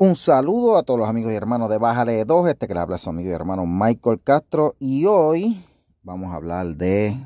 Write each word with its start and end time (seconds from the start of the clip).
Un 0.00 0.14
saludo 0.14 0.76
a 0.76 0.84
todos 0.84 1.00
los 1.00 1.08
amigos 1.08 1.32
y 1.32 1.34
hermanos 1.34 1.68
de 1.68 1.76
Bájale 1.76 2.24
2, 2.24 2.50
este 2.50 2.68
que 2.68 2.74
les 2.74 2.80
habla 2.80 2.94
es 2.94 3.02
su 3.02 3.10
amigo 3.10 3.30
y 3.30 3.32
hermano 3.32 3.66
Michael 3.66 4.20
Castro 4.22 4.76
y 4.78 5.06
hoy 5.06 5.60
vamos 6.04 6.30
a 6.30 6.36
hablar 6.36 6.68
de 6.76 7.16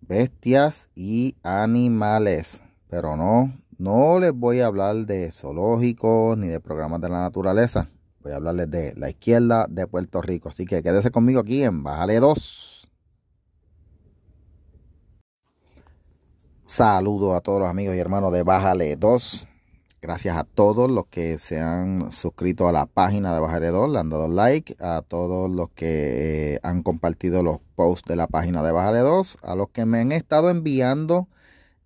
bestias 0.00 0.88
y 0.94 1.36
animales, 1.42 2.62
pero 2.88 3.18
no, 3.18 3.52
no 3.76 4.18
les 4.18 4.32
voy 4.32 4.60
a 4.60 4.66
hablar 4.66 4.96
de 5.04 5.30
zoológicos 5.30 6.38
ni 6.38 6.46
de 6.46 6.58
programas 6.58 7.02
de 7.02 7.10
la 7.10 7.20
naturaleza, 7.20 7.90
voy 8.22 8.32
a 8.32 8.36
hablarles 8.36 8.70
de 8.70 8.94
la 8.96 9.10
izquierda 9.10 9.66
de 9.68 9.86
Puerto 9.86 10.22
Rico, 10.22 10.48
así 10.48 10.64
que 10.64 10.82
quédese 10.82 11.10
conmigo 11.10 11.40
aquí 11.40 11.62
en 11.62 11.82
Bájale 11.82 12.18
2. 12.18 12.88
Saludo 16.64 17.34
a 17.34 17.42
todos 17.42 17.60
los 17.60 17.68
amigos 17.68 17.94
y 17.94 17.98
hermanos 17.98 18.32
de 18.32 18.42
Bájale 18.42 18.96
2 18.96 19.48
Gracias 20.02 20.36
a 20.36 20.42
todos 20.42 20.90
los 20.90 21.06
que 21.06 21.38
se 21.38 21.60
han 21.60 22.10
suscrito 22.10 22.66
a 22.66 22.72
la 22.72 22.86
página 22.86 23.32
de 23.32 23.38
Bajaredor, 23.38 23.88
le 23.88 24.00
han 24.00 24.10
dado 24.10 24.26
like, 24.26 24.74
a 24.80 25.00
todos 25.06 25.48
los 25.48 25.70
que 25.70 26.54
eh, 26.54 26.60
han 26.64 26.82
compartido 26.82 27.44
los 27.44 27.60
posts 27.76 28.08
de 28.08 28.16
la 28.16 28.26
página 28.26 28.64
de 28.64 28.72
Bajaredor, 28.72 29.24
a 29.42 29.54
los 29.54 29.68
que 29.68 29.86
me 29.86 30.00
han 30.00 30.10
estado 30.10 30.50
enviando 30.50 31.28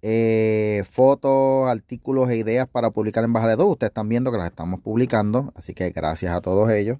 eh, 0.01 0.85
fotos, 0.91 1.69
artículos 1.69 2.31
e 2.31 2.39
ideas 2.39 2.67
para 2.67 2.91
publicar 2.91 3.23
en 3.23 3.35
Bajaredor. 3.35 3.67
Ustedes 3.67 3.91
están 3.91 4.09
viendo 4.09 4.33
que 4.33 4.39
las 4.39 4.47
estamos 4.47 4.81
publicando, 4.81 5.53
así 5.55 5.75
que 5.75 5.91
gracias 5.91 6.35
a 6.35 6.41
todos 6.41 6.71
ellos. 6.71 6.97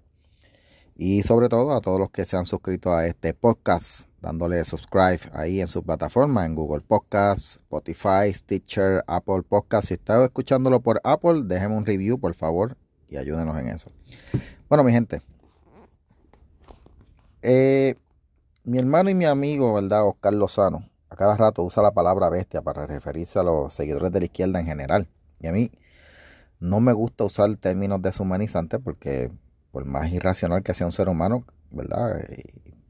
Y 0.99 1.23
sobre 1.25 1.49
todo 1.49 1.75
a 1.75 1.81
todos 1.83 2.01
los 2.01 2.11
que 2.11 2.25
se 2.25 2.37
han 2.37 2.47
suscrito 2.47 2.93
a 2.93 3.07
este 3.07 3.35
podcast 3.35 4.09
dándole 4.27 4.65
subscribe 4.65 5.21
ahí 5.35 5.61
en 5.61 5.69
su 5.69 5.85
plataforma, 5.85 6.45
en 6.47 6.57
Google 6.57 6.81
Podcasts, 6.81 7.61
Spotify, 7.63 8.35
Stitcher, 8.35 9.05
Apple 9.07 9.43
Podcasts. 9.49 9.89
Si 9.89 9.95
está 9.95 10.25
escuchándolo 10.25 10.81
por 10.81 11.01
Apple, 11.05 11.43
déjenme 11.45 11.77
un 11.77 11.87
review, 11.87 12.19
por 12.19 12.35
favor, 12.35 12.77
y 13.09 13.19
ayúdenos 13.19 13.57
en 13.57 13.69
eso. 13.69 13.93
Bueno, 14.69 14.83
mi 14.83 14.91
gente. 14.91 15.23
Eh, 17.43 17.95
mi 18.65 18.79
hermano 18.79 19.11
y 19.11 19.15
mi 19.15 19.27
amigo, 19.27 19.75
¿verdad? 19.75 20.09
Oscar 20.09 20.35
Lozano, 20.35 20.89
a 21.09 21.15
cada 21.15 21.37
rato 21.37 21.63
usa 21.63 21.83
la 21.85 21.93
palabra 21.93 22.29
bestia 22.29 22.63
para 22.63 22.85
referirse 22.85 23.39
a 23.39 23.45
los 23.45 23.73
seguidores 23.73 24.11
de 24.11 24.19
la 24.19 24.25
izquierda 24.25 24.59
en 24.59 24.67
general. 24.67 25.09
Y 25.39 25.47
a 25.47 25.53
mí 25.53 25.71
no 26.59 26.81
me 26.81 26.93
gusta 26.93 27.23
usar 27.23 27.55
términos 27.59 28.03
deshumanizantes 28.03 28.81
porque 28.83 29.31
por 29.77 29.85
más 29.85 30.11
irracional 30.11 30.63
que 30.63 30.73
sea 30.73 30.87
un 30.87 30.93
ser 30.95 31.07
humano, 31.07 31.45
¿verdad? 31.71 32.27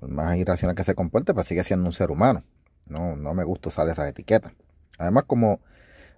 más 0.02 0.36
irracional 0.36 0.76
que 0.76 0.84
se 0.84 0.94
comporte, 0.94 1.34
pues 1.34 1.48
sigue 1.48 1.64
siendo 1.64 1.84
un 1.84 1.90
ser 1.90 2.12
humano. 2.12 2.44
No, 2.88 3.16
no 3.16 3.34
me 3.34 3.42
gusta 3.42 3.70
usar 3.70 3.88
esa 3.88 4.08
etiqueta. 4.08 4.54
Además, 4.96 5.24
como 5.26 5.58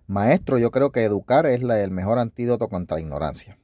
maestro, 0.09 0.59
yo 0.59 0.71
creo 0.71 0.93
que 0.93 1.05
educar 1.05 1.47
es 1.47 1.63
el 1.63 1.91
mejor 1.91 2.19
antídoto 2.19 2.69
contra 2.69 2.99
la 2.99 3.01
ignorancia. 3.01 3.57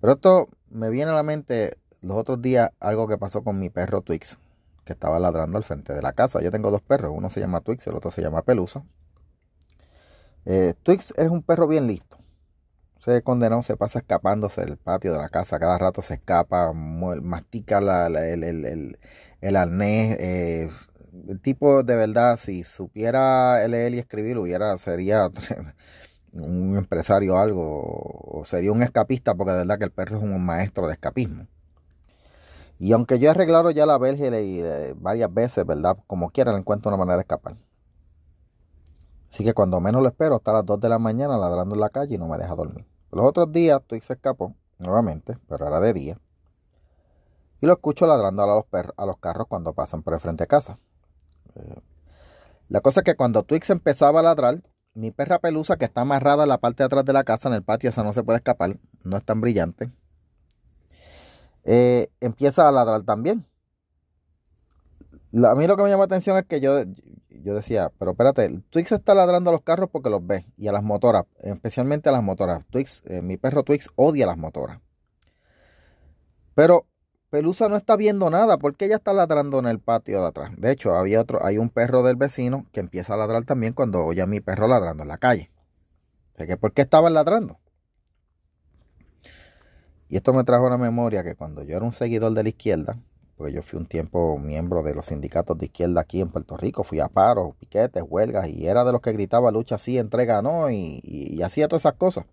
Pero 0.00 0.14
esto 0.14 0.48
me 0.70 0.88
viene 0.88 1.10
a 1.10 1.14
la 1.14 1.22
mente 1.22 1.76
los 2.00 2.16
otros 2.16 2.40
días 2.40 2.70
algo 2.80 3.06
que 3.06 3.18
pasó 3.18 3.44
con 3.44 3.58
mi 3.58 3.68
perro 3.68 4.00
Twix, 4.00 4.38
que 4.86 4.94
estaba 4.94 5.18
ladrando 5.18 5.58
al 5.58 5.64
frente 5.64 5.92
de 5.92 6.00
la 6.00 6.14
casa. 6.14 6.40
Yo 6.40 6.50
tengo 6.50 6.70
dos 6.70 6.80
perros, 6.80 7.12
uno 7.14 7.28
se 7.28 7.40
llama 7.40 7.60
Twix, 7.60 7.86
el 7.88 7.94
otro 7.94 8.10
se 8.10 8.22
llama 8.22 8.40
Pelusa. 8.40 8.82
Eh, 10.46 10.72
Twix 10.82 11.12
es 11.18 11.28
un 11.28 11.42
perro 11.42 11.68
bien 11.68 11.88
listo 11.88 12.23
se 13.04 13.22
condenó, 13.22 13.62
se 13.62 13.76
pasa 13.76 13.98
escapándose 13.98 14.62
del 14.62 14.78
patio 14.78 15.12
de 15.12 15.18
la 15.18 15.28
casa, 15.28 15.58
cada 15.58 15.76
rato 15.76 16.00
se 16.00 16.14
escapa, 16.14 16.72
mastica 16.72 17.78
el, 18.06 18.96
el, 19.40 19.56
arnés. 19.56 20.16
Eh, 20.18 20.70
el 21.28 21.40
tipo 21.40 21.82
de 21.82 21.96
verdad, 21.96 22.38
si 22.38 22.64
supiera 22.64 23.66
leer 23.68 23.94
y 23.94 23.98
escribir, 23.98 24.38
hubiera, 24.38 24.76
sería 24.78 25.30
un 26.32 26.76
empresario 26.78 27.34
o 27.34 27.38
algo, 27.38 27.82
o 28.40 28.44
sería 28.46 28.72
un 28.72 28.82
escapista, 28.82 29.34
porque 29.34 29.52
de 29.52 29.58
verdad 29.58 29.78
que 29.78 29.84
el 29.84 29.92
perro 29.92 30.16
es 30.16 30.22
un 30.22 30.44
maestro 30.44 30.86
de 30.86 30.94
escapismo. 30.94 31.46
Y 32.78 32.92
aunque 32.92 33.18
yo 33.18 33.28
he 33.28 33.30
arreglado 33.30 33.70
ya 33.70 33.86
la 33.86 33.98
Bélgica 33.98 34.30
eh, 34.38 34.94
varias 34.96 35.32
veces, 35.32 35.66
¿verdad? 35.66 35.98
Como 36.06 36.30
quiera, 36.30 36.52
le 36.52 36.58
encuentro 36.58 36.88
una 36.88 36.98
manera 36.98 37.16
de 37.16 37.22
escapar. 37.22 37.56
Así 39.30 39.44
que 39.44 39.52
cuando 39.52 39.80
menos 39.80 40.02
lo 40.02 40.08
espero, 40.08 40.36
está 40.36 40.52
a 40.52 40.54
las 40.54 40.66
2 40.66 40.80
de 40.80 40.88
la 40.88 40.98
mañana 40.98 41.36
ladrando 41.36 41.74
en 41.74 41.80
la 41.80 41.90
calle 41.90 42.14
y 42.14 42.18
no 42.18 42.28
me 42.28 42.38
deja 42.38 42.54
dormir. 42.54 42.86
Los 43.14 43.26
otros 43.26 43.52
días 43.52 43.80
Twix 43.86 44.06
se 44.06 44.14
escapó 44.14 44.54
nuevamente, 44.78 45.38
pero 45.48 45.66
era 45.66 45.78
de 45.78 45.92
día. 45.92 46.18
Y 47.60 47.66
lo 47.66 47.74
escucho 47.74 48.06
ladrando 48.06 48.42
a 48.42 48.46
los, 48.46 48.92
a 48.96 49.06
los 49.06 49.18
carros 49.18 49.46
cuando 49.48 49.72
pasan 49.72 50.02
por 50.02 50.14
el 50.14 50.20
frente 50.20 50.44
de 50.44 50.48
casa. 50.48 50.78
Eh, 51.54 51.80
la 52.68 52.80
cosa 52.80 53.00
es 53.00 53.04
que 53.04 53.14
cuando 53.14 53.44
Twix 53.44 53.70
empezaba 53.70 54.20
a 54.20 54.22
ladrar, 54.24 54.62
mi 54.94 55.12
perra 55.12 55.38
pelusa 55.38 55.76
que 55.76 55.84
está 55.84 56.00
amarrada 56.00 56.42
en 56.42 56.48
la 56.48 56.58
parte 56.58 56.82
de 56.82 56.86
atrás 56.86 57.04
de 57.04 57.12
la 57.12 57.22
casa, 57.22 57.48
en 57.48 57.54
el 57.54 57.62
patio, 57.62 57.90
esa 57.90 58.02
no 58.02 58.12
se 58.12 58.24
puede 58.24 58.38
escapar, 58.38 58.78
no 59.04 59.16
es 59.16 59.24
tan 59.24 59.40
brillante, 59.40 59.92
eh, 61.64 62.10
empieza 62.20 62.68
a 62.68 62.72
ladrar 62.72 63.02
también. 63.02 63.46
A 65.42 65.54
mí 65.54 65.66
lo 65.66 65.76
que 65.76 65.82
me 65.82 65.88
llama 65.88 66.02
la 66.02 66.06
atención 66.06 66.36
es 66.36 66.44
que 66.44 66.60
yo, 66.60 66.84
yo 67.28 67.54
decía, 67.54 67.90
pero 67.98 68.12
espérate, 68.12 68.62
Twix 68.70 68.92
está 68.92 69.14
ladrando 69.14 69.50
a 69.50 69.52
los 69.52 69.62
carros 69.62 69.90
porque 69.90 70.10
los 70.10 70.24
ve 70.26 70.46
y 70.56 70.68
a 70.68 70.72
las 70.72 70.82
motoras, 70.82 71.24
especialmente 71.42 72.08
a 72.08 72.12
las 72.12 72.22
motoras. 72.22 72.64
Twix, 72.70 73.02
eh, 73.06 73.22
mi 73.22 73.36
perro 73.36 73.62
Twix 73.62 73.88
odia 73.96 74.26
las 74.26 74.38
motoras. 74.38 74.80
Pero 76.54 76.86
Pelusa 77.30 77.68
no 77.68 77.76
está 77.76 77.96
viendo 77.96 78.30
nada 78.30 78.58
porque 78.58 78.84
ella 78.84 78.96
está 78.96 79.12
ladrando 79.12 79.58
en 79.58 79.66
el 79.66 79.80
patio 79.80 80.20
de 80.20 80.28
atrás. 80.28 80.52
De 80.56 80.70
hecho, 80.70 80.94
había 80.94 81.20
otro, 81.20 81.44
hay 81.44 81.58
un 81.58 81.68
perro 81.68 82.04
del 82.04 82.14
vecino 82.14 82.66
que 82.70 82.78
empieza 82.78 83.14
a 83.14 83.16
ladrar 83.16 83.44
también 83.44 83.72
cuando 83.72 84.04
oye 84.04 84.22
a 84.22 84.26
mi 84.26 84.40
perro 84.40 84.68
ladrando 84.68 85.02
en 85.02 85.08
la 85.08 85.18
calle. 85.18 85.50
que 86.36 86.56
¿Por 86.56 86.72
qué 86.72 86.82
estaban 86.82 87.12
ladrando? 87.12 87.58
Y 90.08 90.16
esto 90.16 90.32
me 90.32 90.44
trajo 90.44 90.66
una 90.66 90.78
memoria 90.78 91.24
que 91.24 91.34
cuando 91.34 91.64
yo 91.64 91.76
era 91.76 91.84
un 91.84 91.92
seguidor 91.92 92.32
de 92.34 92.44
la 92.44 92.48
izquierda, 92.50 93.00
porque 93.36 93.52
yo 93.52 93.62
fui 93.62 93.78
un 93.78 93.86
tiempo 93.86 94.38
miembro 94.38 94.82
de 94.82 94.94
los 94.94 95.06
sindicatos 95.06 95.58
de 95.58 95.66
izquierda 95.66 96.00
aquí 96.00 96.20
en 96.20 96.30
Puerto 96.30 96.56
Rico, 96.56 96.84
fui 96.84 97.00
a 97.00 97.08
paros, 97.08 97.54
piquetes, 97.56 98.02
huelgas, 98.06 98.48
y 98.48 98.66
era 98.66 98.84
de 98.84 98.92
los 98.92 99.00
que 99.00 99.12
gritaba 99.12 99.50
lucha 99.50 99.74
así, 99.74 99.98
entrega 99.98 100.40
no, 100.42 100.70
y, 100.70 101.40
hacía 101.42 101.68
todas 101.68 101.82
esas 101.82 101.94
cosas. 101.94 102.26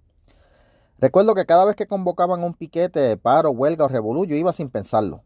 Recuerdo 1.00 1.34
que 1.34 1.46
cada 1.46 1.66
vez 1.66 1.76
que 1.76 1.88
convocaban 1.88 2.44
un 2.44 2.54
piquete, 2.54 3.18
paro, 3.18 3.50
huelga 3.50 3.86
o 3.86 3.88
revolú, 3.88 4.26
yo 4.26 4.36
iba 4.36 4.54
sin 4.54 4.70
pensarlo. 4.70 5.24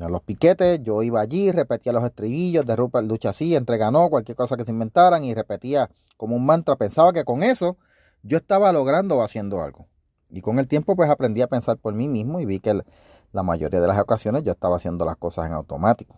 A 0.00 0.08
los 0.08 0.22
piquetes, 0.22 0.80
yo 0.82 1.04
iba 1.04 1.20
allí, 1.20 1.52
repetía 1.52 1.92
los 1.92 2.04
estribillos 2.04 2.66
de 2.66 2.74
Rupert 2.74 3.06
Lucha 3.06 3.30
así, 3.30 3.54
entrega 3.54 3.92
no, 3.92 4.10
cualquier 4.10 4.36
cosa 4.36 4.56
que 4.56 4.64
se 4.64 4.72
inventaran, 4.72 5.22
y 5.22 5.32
repetía 5.34 5.90
como 6.16 6.34
un 6.34 6.44
mantra. 6.44 6.74
Pensaba 6.74 7.12
que 7.12 7.24
con 7.24 7.44
eso 7.44 7.76
yo 8.24 8.38
estaba 8.38 8.72
logrando 8.72 9.18
o 9.18 9.22
haciendo 9.22 9.62
algo. 9.62 9.86
Y 10.30 10.40
con 10.40 10.58
el 10.58 10.66
tiempo, 10.66 10.96
pues 10.96 11.08
aprendí 11.08 11.42
a 11.42 11.46
pensar 11.46 11.76
por 11.76 11.94
mí 11.94 12.08
mismo 12.08 12.40
y 12.40 12.46
vi 12.46 12.58
que 12.58 12.70
el, 12.70 12.84
la 13.32 13.42
mayoría 13.42 13.80
de 13.80 13.86
las 13.86 13.98
ocasiones 13.98 14.44
yo 14.44 14.52
estaba 14.52 14.76
haciendo 14.76 15.04
las 15.04 15.16
cosas 15.16 15.46
en 15.46 15.52
automático. 15.52 16.16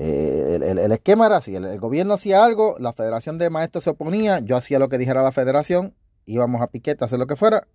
Eh, 0.00 0.58
el, 0.62 0.92
esquema 0.92 1.26
era 1.26 1.38
así, 1.38 1.56
el, 1.56 1.78
gobierno 1.80 2.14
hacía 2.14 2.44
algo, 2.44 2.76
la 2.78 2.92
federación 2.92 3.38
de 3.38 3.50
maestros 3.50 3.84
se 3.84 3.90
oponía, 3.90 4.38
yo 4.38 4.56
hacía 4.56 4.78
lo 4.78 4.88
que 4.88 4.98
dijera 4.98 5.22
la 5.22 5.32
federación, 5.32 5.94
íbamos 6.24 6.62
a 6.62 6.68
piquete 6.68 7.02
a 7.02 7.06
hacer 7.06 7.18
lo 7.18 7.26
que 7.26 7.34
fuera, 7.34 7.66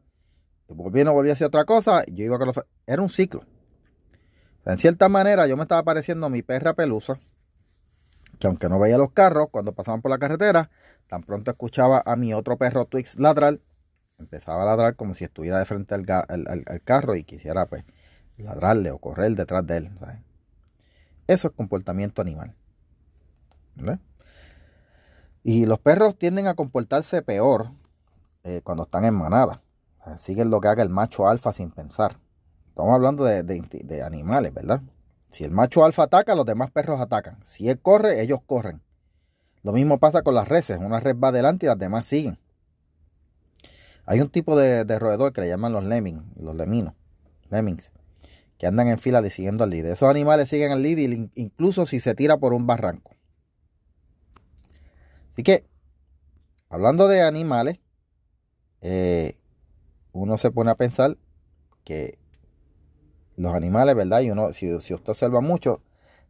el 0.69 0.75
gobierno 0.75 1.11
volvía 1.11 1.33
a 1.33 1.35
hacer 1.35 1.47
otra 1.47 1.65
cosa, 1.65 2.03
yo 2.07 2.23
iba 2.23 2.37
con 2.37 2.47
los... 2.47 2.61
Era 2.87 3.01
un 3.01 3.09
ciclo. 3.09 3.43
en 4.65 4.77
cierta 4.77 5.09
manera 5.09 5.47
yo 5.47 5.57
me 5.57 5.63
estaba 5.63 5.83
pareciendo 5.83 6.25
a 6.27 6.29
mi 6.29 6.43
perra 6.43 6.73
pelusa, 6.73 7.19
que 8.39 8.47
aunque 8.47 8.69
no 8.69 8.79
veía 8.79 8.97
los 8.97 9.11
carros, 9.11 9.47
cuando 9.51 9.73
pasaban 9.73 10.01
por 10.01 10.11
la 10.11 10.17
carretera, 10.17 10.69
tan 11.07 11.23
pronto 11.23 11.51
escuchaba 11.51 12.03
a 12.05 12.15
mi 12.15 12.33
otro 12.33 12.57
perro 12.57 12.85
Twix 12.85 13.19
ladrar, 13.19 13.59
empezaba 14.17 14.63
a 14.63 14.65
ladrar 14.65 14.95
como 14.95 15.13
si 15.13 15.23
estuviera 15.23 15.59
de 15.59 15.65
frente 15.65 15.93
al, 15.93 16.81
carro 16.83 17.15
y 17.15 17.23
quisiera 17.23 17.65
pues 17.67 17.83
ladrarle 18.37 18.91
o 18.91 18.97
correr 18.97 19.31
detrás 19.35 19.65
de 19.65 19.77
él. 19.77 19.91
Eso 21.27 21.47
es 21.47 21.53
comportamiento 21.53 22.21
animal. 22.21 22.55
Y 25.43 25.65
los 25.65 25.79
perros 25.79 26.17
tienden 26.17 26.47
a 26.47 26.55
comportarse 26.55 27.21
peor 27.21 27.71
eh, 28.43 28.61
cuando 28.63 28.83
están 28.83 29.05
en 29.05 29.13
manada. 29.13 29.61
siguen 30.17 30.49
lo 30.49 30.61
que 30.61 30.67
haga 30.67 30.83
el 30.83 30.89
macho 30.89 31.27
alfa 31.27 31.53
sin 31.53 31.71
pensar. 31.71 32.19
Estamos 32.69 32.95
hablando 32.95 33.23
de, 33.23 33.43
de, 33.43 34.03
animales, 34.03 34.53
¿verdad? 34.53 34.81
Si 35.29 35.43
el 35.43 35.51
macho 35.51 35.85
alfa 35.85 36.03
ataca, 36.03 36.33
los 36.33 36.45
demás 36.45 36.71
perros 36.71 36.99
atacan. 36.99 37.39
Si 37.43 37.69
él 37.69 37.79
corre, 37.79 38.21
ellos 38.21 38.39
corren. 38.45 38.81
Lo 39.61 39.71
mismo 39.71 39.99
pasa 39.99 40.23
con 40.23 40.33
las 40.33 40.47
reses. 40.47 40.79
Una 40.79 40.99
red 40.99 41.15
va 41.17 41.27
adelante 41.29 41.65
y 41.65 41.69
las 41.69 41.77
demás 41.77 42.05
siguen. 42.05 42.39
Hay 44.05 44.19
un 44.19 44.29
tipo 44.29 44.57
de, 44.57 44.83
roedor 44.99 45.33
que 45.33 45.41
le 45.41 45.47
llaman 45.47 45.71
los 45.71 45.83
lemmings, 45.83 46.23
los 46.35 46.55
leminos, 46.55 46.93
lemmings, 47.49 47.91
que 48.57 48.67
andan 48.67 48.87
en 48.87 48.99
fila 48.99 49.27
siguiendo 49.29 49.63
al 49.63 49.69
líder. 49.69 49.93
Esos 49.93 50.09
animales 50.09 50.49
siguen 50.49 50.71
al 50.71 50.81
líder 50.81 51.29
incluso 51.35 51.85
si 51.85 51.99
se 51.99 52.13
tira 52.15 52.37
por 52.37 52.53
un 52.53 52.67
barranco. 52.67 53.15
Así 55.31 55.43
que, 55.43 55.65
hablando 56.69 57.07
de 57.07 57.21
animales, 57.21 57.79
eh, 58.81 59.37
uno 60.11 60.37
se 60.37 60.51
pone 60.51 60.69
a 60.69 60.75
pensar 60.75 61.17
que 61.83 62.19
los 63.35 63.53
animales, 63.53 63.95
¿verdad? 63.95 64.21
Y 64.21 64.31
uno, 64.31 64.53
si, 64.53 64.79
si 64.81 64.93
usted 64.93 65.09
observa 65.09 65.41
mucho, 65.41 65.81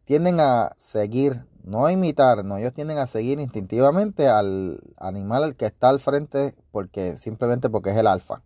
tienden 0.04 0.40
a 0.40 0.74
seguir 0.78 1.44
no 1.64 1.86
a 1.86 1.92
imitar, 1.92 2.44
no, 2.44 2.58
ellos 2.58 2.74
tienden 2.74 2.98
a 2.98 3.06
seguir 3.06 3.40
instintivamente 3.40 4.28
al 4.28 4.80
animal 4.98 5.44
al 5.44 5.56
que 5.56 5.64
está 5.64 5.88
al 5.88 5.98
frente 5.98 6.54
porque 6.70 7.16
simplemente 7.16 7.70
porque 7.70 7.90
es 7.90 7.96
el 7.96 8.06
alfa. 8.06 8.42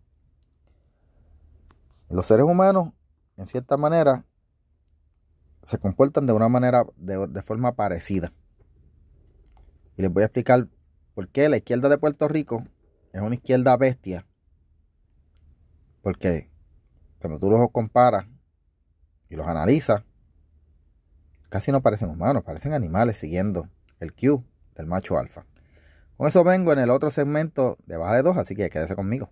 Los 2.09 2.25
seres 2.25 2.45
humanos, 2.45 2.93
en 3.35 3.45
cierta 3.45 3.75
manera, 3.75 4.25
se 5.61 5.77
comportan 5.77 6.27
de 6.27 6.33
una 6.33 6.47
manera, 6.47 6.85
de, 6.95 7.27
de 7.27 7.41
forma 7.43 7.75
parecida. 7.75 8.31
Y 9.97 10.01
les 10.01 10.11
voy 10.11 10.23
a 10.23 10.27
explicar 10.27 10.69
por 11.13 11.27
qué 11.27 11.49
la 11.49 11.57
izquierda 11.57 11.89
de 11.89 11.97
Puerto 11.97 12.29
Rico 12.29 12.63
es 13.11 13.21
una 13.21 13.35
izquierda 13.35 13.75
bestia. 13.75 14.25
Porque 16.01 16.49
cuando 17.19 17.37
tú 17.37 17.49
los 17.49 17.69
comparas 17.71 18.27
y 19.29 19.35
los 19.35 19.45
analizas, 19.45 20.03
casi 21.49 21.71
no 21.71 21.81
parecen 21.81 22.09
humanos, 22.09 22.43
parecen 22.43 22.73
animales 22.73 23.17
siguiendo 23.17 23.67
el 23.99 24.13
Q 24.13 24.43
del 24.75 24.85
macho 24.85 25.17
alfa. 25.17 25.45
Con 26.17 26.27
eso 26.27 26.43
vengo 26.43 26.71
en 26.73 26.79
el 26.79 26.89
otro 26.89 27.11
segmento 27.11 27.77
de 27.85 27.97
Baja 27.97 28.15
de 28.15 28.23
2, 28.23 28.37
así 28.37 28.55
que 28.55 28.69
quédese 28.69 28.95
conmigo. 28.95 29.29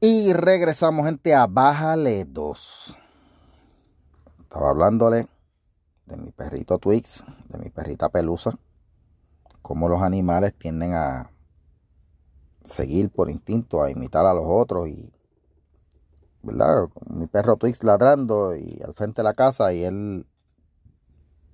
Y 0.00 0.34
regresamos, 0.34 1.06
gente, 1.06 1.34
a 1.34 1.46
Bájale 1.46 2.26
2. 2.26 2.98
Estaba 4.42 4.70
hablándole 4.70 5.28
de 6.06 6.16
mi 6.16 6.30
perrito 6.30 6.78
Twix, 6.78 7.24
de 7.48 7.58
mi 7.58 7.70
perrita 7.70 8.10
Pelusa, 8.10 8.58
cómo 9.62 9.88
los 9.88 10.02
animales 10.02 10.52
tienden 10.54 10.92
a 10.92 11.30
seguir 12.64 13.10
por 13.10 13.30
instinto, 13.30 13.82
a 13.82 13.90
imitar 13.90 14.26
a 14.26 14.34
los 14.34 14.44
otros 14.46 14.88
y, 14.88 15.12
¿verdad? 16.42 16.88
Mi 17.06 17.26
perro 17.26 17.56
Twix 17.56 17.82
ladrando 17.84 18.56
y 18.56 18.80
al 18.82 18.94
frente 18.94 19.22
de 19.22 19.24
la 19.24 19.34
casa 19.34 19.72
y 19.72 19.84
él, 19.84 20.26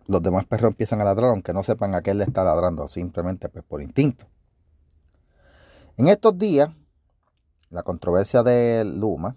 los 0.07 0.23
demás 0.23 0.47
perros 0.47 0.71
empiezan 0.71 1.01
a 1.01 1.05
ladrar 1.05 1.31
aunque 1.31 1.53
no 1.53 1.63
sepan 1.63 1.95
a 1.95 2.03
qué 2.03 2.13
él 2.13 2.19
le 2.19 2.25
está 2.25 2.45
ladrando, 2.45 2.89
simplemente 2.89 3.49
pues 3.49 3.65
por 3.65 3.83
instinto. 3.83 4.27
En 5.97 6.09
estos 6.09 6.39
días, 6.39 6.71
la 7.69 7.83
controversia 7.83 8.43
de 8.43 8.85
Luma, 8.85 9.37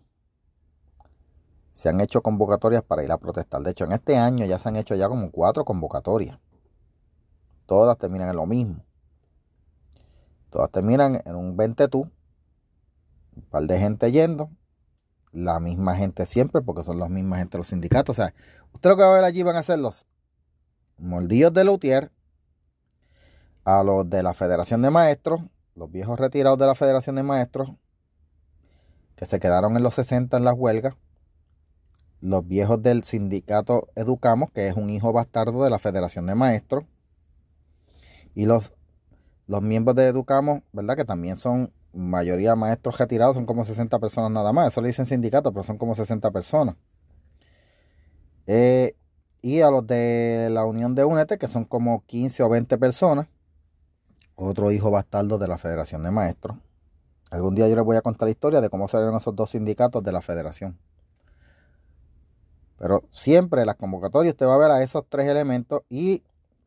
se 1.72 1.90
han 1.90 2.00
hecho 2.02 2.22
convocatorias 2.22 2.84
para 2.84 3.04
ir 3.04 3.12
a 3.12 3.18
protestar. 3.18 3.62
De 3.64 3.72
hecho, 3.72 3.86
en 3.86 3.94
este 3.94 4.16
año 4.16 4.46
ya 4.46 4.60
se 4.60 4.70
han 4.70 4.76
hecho 4.76 4.96
ya 4.96 5.10
como 5.10 5.32
cuatro 5.32 5.66
convocatorias. 5.66 6.40
Todas 7.66 7.98
terminan 7.98 8.30
en 8.30 8.36
lo 8.36 8.46
mismo. 8.46 8.86
Todas 10.54 10.70
terminan 10.70 11.20
en 11.26 11.36
un 11.36 11.58
20 11.58 11.88
tú, 11.88 12.12
un 13.36 13.44
par 13.50 13.64
de 13.64 13.80
gente 13.80 14.12
yendo, 14.12 14.52
la 15.32 15.60
misma 15.60 15.96
gente 15.96 16.28
siempre, 16.28 16.62
porque 16.62 16.84
son 16.84 17.00
las 17.00 17.10
mismas 17.10 17.40
gente 17.40 17.58
los 17.58 17.70
sindicatos. 17.70 18.20
O 18.20 18.22
sea, 18.22 18.36
usted 18.72 18.88
lo 18.88 18.96
que 18.96 19.02
va 19.02 19.14
a 19.14 19.16
ver 19.16 19.24
allí 19.24 19.42
van 19.42 19.56
a 19.56 19.64
ser 19.64 19.80
los 19.80 20.06
moldillos 21.00 21.52
de 21.56 21.64
Lutier, 21.64 22.12
a 23.64 23.82
los 23.82 24.08
de 24.08 24.22
la 24.22 24.36
Federación 24.36 24.84
de 24.84 24.92
Maestros, 24.92 25.42
los 25.74 25.92
viejos 25.92 26.20
retirados 26.20 26.60
de 26.60 26.68
la 26.68 26.76
Federación 26.76 27.16
de 27.16 27.24
Maestros, 27.24 27.72
que 29.16 29.26
se 29.26 29.40
quedaron 29.40 29.76
en 29.76 29.82
los 29.82 29.96
60 29.96 30.38
en 30.38 30.44
las 30.44 30.54
huelgas, 30.56 30.96
los 32.22 32.48
viejos 32.48 32.80
del 32.80 33.04
sindicato 33.04 33.88
Educamos, 33.96 34.52
que 34.52 34.68
es 34.68 34.76
un 34.76 34.92
hijo 34.92 35.14
bastardo 35.14 35.64
de 35.64 35.72
la 35.72 35.80
Federación 35.80 36.28
de 36.28 36.36
Maestros, 36.36 36.84
y 38.36 38.46
los 38.46 38.72
los 39.54 39.62
miembros 39.62 39.96
de 39.96 40.08
Educamos, 40.08 40.64
¿verdad? 40.72 40.96
Que 40.96 41.06
también 41.06 41.38
son 41.38 41.72
mayoría 41.94 42.56
maestros 42.56 42.98
retirados, 42.98 43.36
son 43.36 43.46
como 43.46 43.64
60 43.64 44.00
personas 44.00 44.32
nada 44.32 44.52
más. 44.52 44.70
Eso 44.70 44.82
le 44.82 44.88
dicen 44.88 45.06
sindicato, 45.06 45.54
pero 45.54 45.64
son 45.64 45.78
como 45.78 45.94
60 45.94 46.32
personas. 46.32 46.76
Eh, 48.48 48.96
y 49.44 49.62
a 49.62 49.70
los 49.70 49.86
de 49.86 50.50
la 50.52 50.66
Unión 50.66 50.96
de 50.96 51.06
UNETE, 51.06 51.38
que 51.38 51.48
son 51.48 51.66
como 51.66 52.04
15 52.08 52.42
o 52.42 52.50
20 52.50 52.80
personas. 52.80 53.28
Otro 54.34 54.72
hijo 54.72 54.90
bastardo 54.90 55.38
de 55.38 55.48
la 55.48 55.60
Federación 55.60 56.02
de 56.02 56.10
Maestros. 56.10 56.58
Algún 57.30 57.54
día 57.54 57.68
yo 57.68 57.76
les 57.76 57.86
voy 57.86 57.98
a 57.98 58.02
contar 58.02 58.26
la 58.26 58.32
historia 58.32 58.60
de 58.60 58.72
cómo 58.72 58.88
salieron 58.88 59.16
esos 59.16 59.36
dos 59.36 59.52
sindicatos 59.52 60.04
de 60.04 60.12
la 60.12 60.22
federación. 60.22 60.80
Pero 62.80 63.04
siempre 63.12 63.62
en 63.62 63.68
las 63.68 63.76
convocatorias 63.76 64.34
usted 64.34 64.48
va 64.48 64.56
a 64.56 64.58
ver 64.58 64.72
a 64.72 64.82
esos 64.82 65.04
tres 65.08 65.28
elementos 65.28 65.84
y 65.90 66.24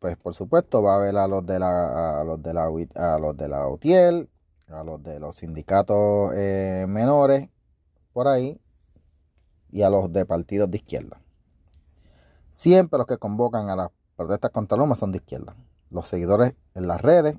pues 0.06 0.17
por 0.19 0.35
supuesto 0.37 0.85
va 0.85 0.93
a 0.93 0.97
haber 0.99 1.17
a 1.17 1.26
los 1.26 1.44
de 1.44 1.58
la 1.58 2.20
a 2.20 2.23
los 2.23 2.41
de 2.41 2.55
la 2.55 2.67
a 2.94 3.19
los 3.19 3.37
de 3.37 3.49
la 3.49 3.67
UTIEL, 3.67 4.31
a 4.69 4.85
los 4.85 5.03
de 5.03 5.19
los 5.19 5.35
sindicatos 5.35 6.32
eh, 6.37 6.87
menores 6.88 7.49
por 8.12 8.29
ahí 8.29 8.61
y 9.69 9.82
a 9.82 9.91
los 9.91 10.12
de 10.12 10.25
partidos 10.25 10.70
de 10.70 10.76
izquierda. 10.76 11.20
Siempre 12.53 12.99
los 12.99 13.08
que 13.08 13.19
convocan 13.19 13.69
a 13.69 13.75
las 13.75 13.91
protestas 14.14 14.53
contra 14.53 14.79
Luma 14.79 14.94
son 14.94 15.11
de 15.11 15.19
izquierda. 15.19 15.56
Los 15.91 16.06
seguidores 16.06 16.55
en 16.76 16.87
las 16.87 17.00
redes 17.00 17.37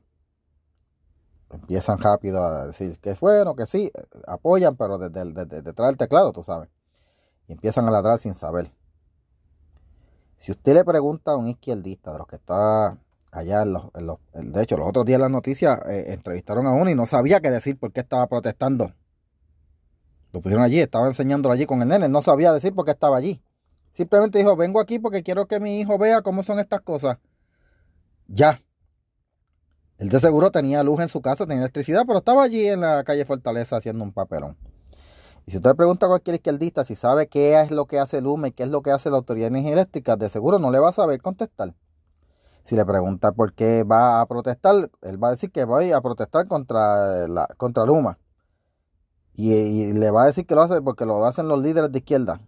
empiezan 1.50 2.00
rápido 2.00 2.44
a 2.44 2.68
decir 2.68 3.00
que 3.00 3.12
es 3.12 3.19
bueno, 3.22 3.56
que 3.56 3.66
sí, 3.66 3.94
apoyan, 4.28 4.75
pero 4.75 4.98
desde 4.98 5.46
detrás 5.62 5.88
del 5.88 5.98
teclado, 5.98 6.34
tú 6.34 6.44
sabes. 6.44 6.68
Y 7.48 7.54
empiezan 7.54 7.88
a 7.88 7.92
ladrar 7.92 8.19
sin 8.19 8.34
saber. 8.34 8.74
Si 10.38 10.51
usted 10.51 10.75
le 10.75 10.86
pregunta 10.86 11.31
a 11.31 11.36
un 11.36 11.48
izquierdista 11.48 12.12
de 12.12 12.19
los 12.19 12.28
que 12.28 12.38
está 12.38 12.98
allá 13.31 13.63
en 13.63 13.74
los, 13.74 13.89
de 14.34 14.63
hecho, 14.63 14.78
los 14.78 14.88
otros 14.88 15.06
días 15.06 15.18
en 15.18 15.22
las 15.22 15.31
noticias 15.31 15.80
eh, 15.88 16.13
entrevistaron 16.13 16.66
a 16.68 16.72
uno 16.72 16.89
y 16.89 16.95
no 16.95 17.06
sabía 17.06 17.42
qué 17.42 17.51
decir 17.51 17.78
por 17.78 17.92
qué 17.92 18.01
estaba 18.01 18.28
protestando. 18.28 18.94
Lo 20.31 20.42
pusieron 20.42 20.63
allí, 20.63 20.80
estaba 20.80 21.07
enseñándolo 21.07 21.54
allí 21.54 21.66
con 21.66 21.81
el 21.81 21.88
nene, 21.88 22.07
no 22.10 22.22
sabía 22.22 22.51
decir 22.54 22.74
por 22.74 22.86
qué 22.86 22.92
estaba 22.92 23.18
allí. 23.18 23.42
Simplemente 23.94 24.38
dijo, 24.38 24.56
vengo 24.56 24.80
aquí 24.80 25.00
porque 25.00 25.24
quiero 25.24 25.48
que 25.48 25.60
mi 25.60 25.80
hijo 25.80 25.98
vea 25.98 26.22
cómo 26.22 26.44
son 26.44 26.60
estas 26.60 26.81
cosas. 26.81 27.18
Ya. 28.28 28.62
Él 29.98 30.10
de 30.10 30.19
seguro 30.19 30.51
tenía 30.51 30.83
luz 30.83 31.00
en 31.01 31.07
su 31.07 31.22
casa, 31.22 31.48
tenía 31.48 31.63
electricidad, 31.63 32.04
pero 32.06 32.19
estaba 32.19 32.44
allí 32.44 32.68
en 32.68 32.81
la 32.81 33.04
calle 33.04 33.25
Fortaleza 33.25 33.78
haciendo 33.78 34.04
un 34.04 34.12
papelón. 34.12 34.56
Y 35.48 35.52
si 35.52 35.58
usted 35.58 35.70
le 35.70 35.76
pregunta 35.76 36.06
a 36.06 36.10
cualquier 36.10 36.36
izquierdista 36.36 36.84
si 36.84 36.96
sabe 36.98 37.30
qué 37.30 37.62
es 37.62 37.72
lo 37.72 37.86
que 37.86 38.00
hace 38.00 38.18
el 38.18 38.28
UME, 38.28 38.52
qué 38.52 38.64
es 38.64 38.70
lo 38.70 38.82
que 38.82 38.92
hace 38.92 39.10
la 39.10 39.16
Autoridad 39.16 39.46
de 39.46 39.60
Energía 39.60 39.74
Eléctrica, 39.74 40.18
de 40.18 40.30
seguro 40.30 40.60
no 40.60 40.72
le 40.72 40.80
va 40.80 40.90
a 40.90 40.94
saber 40.94 41.22
contestar. 41.22 41.74
Si 42.64 42.76
le 42.76 42.86
pregunta 42.86 43.32
por 43.32 43.54
qué 43.54 43.86
va 43.86 44.20
a 44.20 44.26
protestar, 44.26 44.92
él 45.02 45.24
va 45.24 45.30
a 45.30 45.32
decir 45.32 45.50
que 45.54 45.64
va 45.64 45.80
a 45.96 46.02
protestar 46.02 46.50
contra, 46.50 47.30
la, 47.30 47.48
contra 47.56 47.86
Luma. 47.86 48.20
Y, 49.36 49.94
le 49.94 50.12
va 50.12 50.24
a 50.24 50.26
decir 50.26 50.46
que 50.46 50.54
lo 50.54 50.64
hace 50.64 50.82
porque 50.82 51.06
lo 51.06 51.26
hacen 51.26 51.48
los 51.48 51.64
líderes 51.64 51.94
de 51.94 52.00
izquierda. 52.00 52.42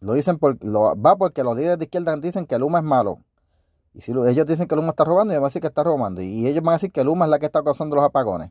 Lo 0.00 0.14
dicen 0.14 0.38
por, 0.38 0.56
lo, 0.64 0.98
va 0.98 1.16
porque 1.16 1.44
los 1.44 1.58
líderes 1.58 1.78
de 1.78 1.84
izquierda 1.84 2.16
dicen 2.16 2.46
que 2.46 2.58
Luma 2.58 2.78
es 2.78 2.84
malo. 2.84 3.18
Y 3.92 4.00
si 4.00 4.12
ellos 4.12 4.46
dicen 4.46 4.66
que 4.66 4.76
Luma 4.76 4.90
está 4.90 5.04
robando, 5.04 5.34
ellos 5.34 5.42
van 5.42 5.48
a 5.48 5.50
decir 5.50 5.60
que 5.60 5.68
está 5.68 5.82
robando. 5.84 6.22
Y 6.22 6.46
ellos 6.46 6.64
van 6.64 6.72
a 6.72 6.76
decir 6.76 6.90
que 6.90 7.04
Luma 7.04 7.26
es 7.26 7.30
la 7.30 7.38
que 7.38 7.46
está 7.46 7.62
causando 7.62 7.96
los 7.96 8.04
apagones. 8.06 8.50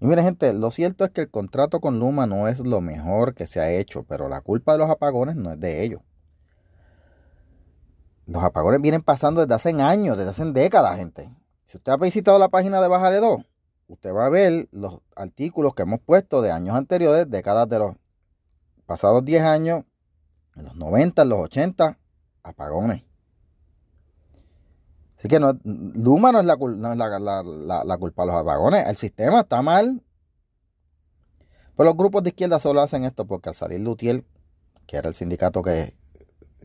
Y 0.00 0.06
miren 0.06 0.24
gente, 0.24 0.52
lo 0.52 0.70
cierto 0.70 1.04
es 1.04 1.10
que 1.10 1.22
el 1.22 1.30
contrato 1.30 1.80
con 1.80 1.98
Luma 1.98 2.26
no 2.26 2.48
es 2.48 2.60
lo 2.60 2.80
mejor 2.80 3.34
que 3.34 3.46
se 3.46 3.60
ha 3.60 3.70
hecho, 3.70 4.04
pero 4.04 4.28
la 4.28 4.40
culpa 4.40 4.72
de 4.72 4.78
los 4.78 4.90
apagones 4.90 5.36
no 5.36 5.52
es 5.52 5.60
de 5.60 5.82
ellos. 5.84 6.02
Los 8.26 8.42
apagones 8.42 8.80
vienen 8.80 9.02
pasando 9.02 9.40
desde 9.40 9.54
hace 9.54 9.82
años, 9.82 10.16
desde 10.16 10.30
hace 10.30 10.44
décadas, 10.52 10.96
gente. 10.96 11.30
Si 11.64 11.76
usted 11.76 11.92
ha 11.92 11.96
visitado 11.96 12.38
la 12.38 12.48
página 12.48 12.80
de 12.80 12.88
Bajale 12.88 13.18
2, 13.18 13.42
usted 13.88 14.14
va 14.14 14.26
a 14.26 14.30
ver 14.30 14.68
los 14.72 15.00
artículos 15.14 15.74
que 15.74 15.82
hemos 15.82 16.00
puesto 16.00 16.42
de 16.42 16.50
años 16.50 16.74
anteriores, 16.76 17.30
décadas 17.30 17.68
de 17.68 17.78
los 17.78 17.96
pasados 18.86 19.24
10 19.24 19.42
años, 19.42 19.84
en 20.56 20.64
los 20.64 20.76
90, 20.76 21.22
en 21.22 21.28
los 21.28 21.38
80, 21.38 21.98
apagones. 22.42 23.02
Así 25.24 25.30
que 25.30 25.40
no, 25.40 25.58
Luma 25.64 26.32
no 26.32 26.40
es, 26.40 26.44
la, 26.44 26.54
culpa 26.58 28.22
de 28.22 28.26
los 28.26 28.36
apagones. 28.36 28.86
El 28.86 28.96
sistema 28.96 29.40
está 29.40 29.62
mal. 29.62 30.02
Pero 31.74 31.88
los 31.88 31.96
grupos 31.96 32.22
de 32.22 32.28
izquierda 32.28 32.60
solo 32.60 32.82
hacen 32.82 33.04
esto 33.04 33.26
porque 33.26 33.48
al 33.48 33.54
salir 33.54 33.80
Lutiel, 33.80 34.26
que 34.86 34.98
era 34.98 35.08
el 35.08 35.14
sindicato 35.14 35.62
que 35.62 35.96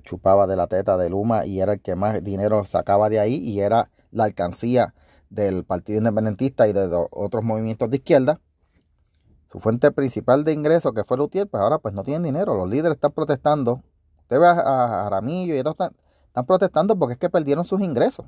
chupaba 0.02 0.46
de 0.46 0.58
la 0.58 0.68
teta 0.68 0.98
de 0.98 1.10
Luma 1.10 1.46
y 1.46 1.62
era 1.62 1.72
el 1.72 1.80
que 1.80 1.96
más 1.96 2.22
dinero 2.22 2.66
sacaba 2.66 3.08
de 3.08 3.22
ahí 3.22 3.36
y 3.36 3.62
era 3.62 3.92
la 4.12 4.26
alcancía 4.26 4.94
del 5.30 5.64
Partido 5.64 6.00
Independentista 6.00 6.68
y 6.68 6.74
de 6.74 6.90
otros 7.12 7.46
movimientos 7.46 7.90
de 7.90 7.96
izquierda. 7.96 8.42
Su 9.50 9.62
fuente 9.62 9.90
principal 9.92 10.44
de 10.44 10.52
ingreso, 10.52 10.92
que 10.92 11.06
fue 11.06 11.16
Lutiel, 11.16 11.48
pues 11.48 11.64
ahora 11.64 11.80
pues 11.80 11.94
no 11.94 12.04
tienen 12.04 12.24
dinero. 12.24 12.56
Los 12.56 12.70
líderes 12.70 12.96
están 12.96 13.14
protestando. 13.14 13.84
Usted 14.24 14.38
ve 14.38 14.48
a, 14.48 15.08
Aramillo 15.08 15.56
y 15.56 15.60
otros 15.60 15.78
están 16.28 16.46
protestando 16.46 17.00
porque 17.00 17.14
es 17.14 17.20
que 17.20 17.30
perdieron 17.30 17.64
sus 17.64 17.80
ingresos. 17.80 18.26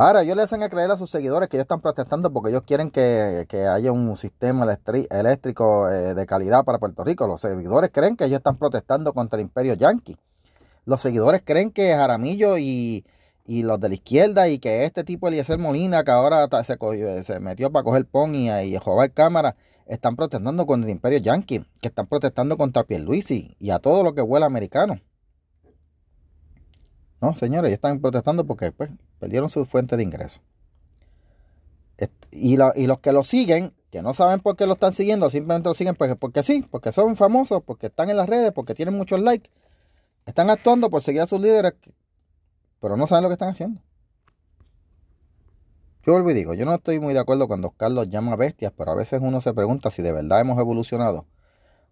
Ahora, 0.00 0.22
ellos 0.22 0.36
le 0.36 0.44
hacen 0.44 0.62
a 0.62 0.68
creer 0.68 0.92
a 0.92 0.96
sus 0.96 1.10
seguidores 1.10 1.48
que 1.48 1.56
ellos 1.56 1.64
están 1.64 1.80
protestando 1.80 2.32
porque 2.32 2.50
ellos 2.50 2.62
quieren 2.64 2.92
que, 2.92 3.44
haya 3.68 3.90
un 3.90 4.16
sistema 4.16 4.78
eléctrico 5.10 5.90
eh, 5.90 6.14
de 6.14 6.24
calidad 6.24 6.64
para 6.64 6.78
Puerto 6.78 7.02
Rico. 7.02 7.26
Los 7.26 7.40
seguidores 7.40 7.90
creen 7.92 8.16
que 8.16 8.26
ellos 8.26 8.36
están 8.36 8.58
protestando 8.58 9.12
contra 9.12 9.40
el 9.40 9.46
imperio 9.46 9.74
yanqui. 9.74 10.16
Los 10.84 11.00
seguidores 11.00 11.42
creen 11.44 11.72
que 11.72 11.96
Jaramillo 11.96 12.58
y, 12.58 13.04
los 13.44 13.80
de 13.80 13.88
la 13.88 13.94
izquierda 13.96 14.48
y 14.48 14.60
que 14.60 14.84
este 14.84 15.02
tipo 15.02 15.26
Eliezer 15.26 15.58
Molina, 15.58 16.04
que 16.04 16.12
ahora 16.12 16.48
se, 16.62 16.78
se 17.24 17.40
metió 17.40 17.72
para 17.72 17.82
coger 17.82 18.06
pon 18.06 18.36
y, 18.36 18.50
y 18.50 18.78
robar 18.78 19.10
cámara, 19.10 19.56
están 19.86 20.14
protestando 20.14 20.64
contra 20.64 20.88
el 20.88 20.94
imperio 20.94 21.18
yankee, 21.18 21.66
que 21.80 21.88
están 21.88 22.06
protestando 22.06 22.56
contra 22.56 22.84
Pierluisi 22.84 23.56
y 23.58 23.70
a 23.70 23.80
todo 23.80 24.04
lo 24.04 24.14
que 24.14 24.22
huele 24.22 24.46
americano. 24.46 25.00
No, 27.20 27.34
señores, 27.34 27.68
ellos 27.68 27.76
están 27.78 28.00
protestando 28.00 28.46
porque 28.46 28.72
pues, 28.72 28.90
perdieron 29.18 29.48
su 29.48 29.64
fuente 29.64 29.96
de 29.96 30.02
ingreso. 30.02 30.40
Y, 32.30 32.54
y, 32.54 32.86
los 32.86 33.00
que 33.00 33.12
lo 33.12 33.24
siguen, 33.24 33.72
que 33.90 34.02
no 34.02 34.14
saben 34.14 34.40
por 34.40 34.56
qué 34.56 34.66
lo 34.66 34.74
están 34.74 34.92
siguiendo, 34.92 35.30
simplemente 35.30 35.68
lo 35.68 35.74
siguen 35.74 35.96
porque, 35.96 36.14
porque 36.14 36.42
sí, 36.42 36.64
porque 36.70 36.92
son 36.92 37.16
famosos, 37.16 37.62
porque 37.64 37.86
están 37.86 38.10
en 38.10 38.18
las 38.18 38.28
redes, 38.28 38.52
porque 38.52 38.74
tienen 38.74 38.94
muchos 38.94 39.20
likes, 39.20 39.50
están 40.26 40.50
actuando 40.50 40.90
por 40.90 41.02
seguir 41.02 41.22
a 41.22 41.26
sus 41.26 41.40
líderes, 41.40 41.72
pero 42.80 42.96
no 42.96 43.06
saben 43.06 43.24
lo 43.24 43.28
que 43.30 43.32
están 43.32 43.48
haciendo. 43.48 43.80
Yo 46.04 46.12
vuelvo 46.12 46.32
digo, 46.32 46.54
yo 46.54 46.64
no 46.64 46.74
estoy 46.74 47.00
muy 47.00 47.12
de 47.14 47.20
acuerdo 47.20 47.48
cuando 47.48 47.70
Carlos 47.70 48.08
llama 48.08 48.36
bestias, 48.36 48.72
pero 48.76 48.92
a 48.92 48.94
veces 48.94 49.20
uno 49.22 49.40
se 49.40 49.52
pregunta 49.52 49.90
si 49.90 50.02
de 50.02 50.12
verdad 50.12 50.40
hemos 50.40 50.58
evolucionado. 50.58 51.26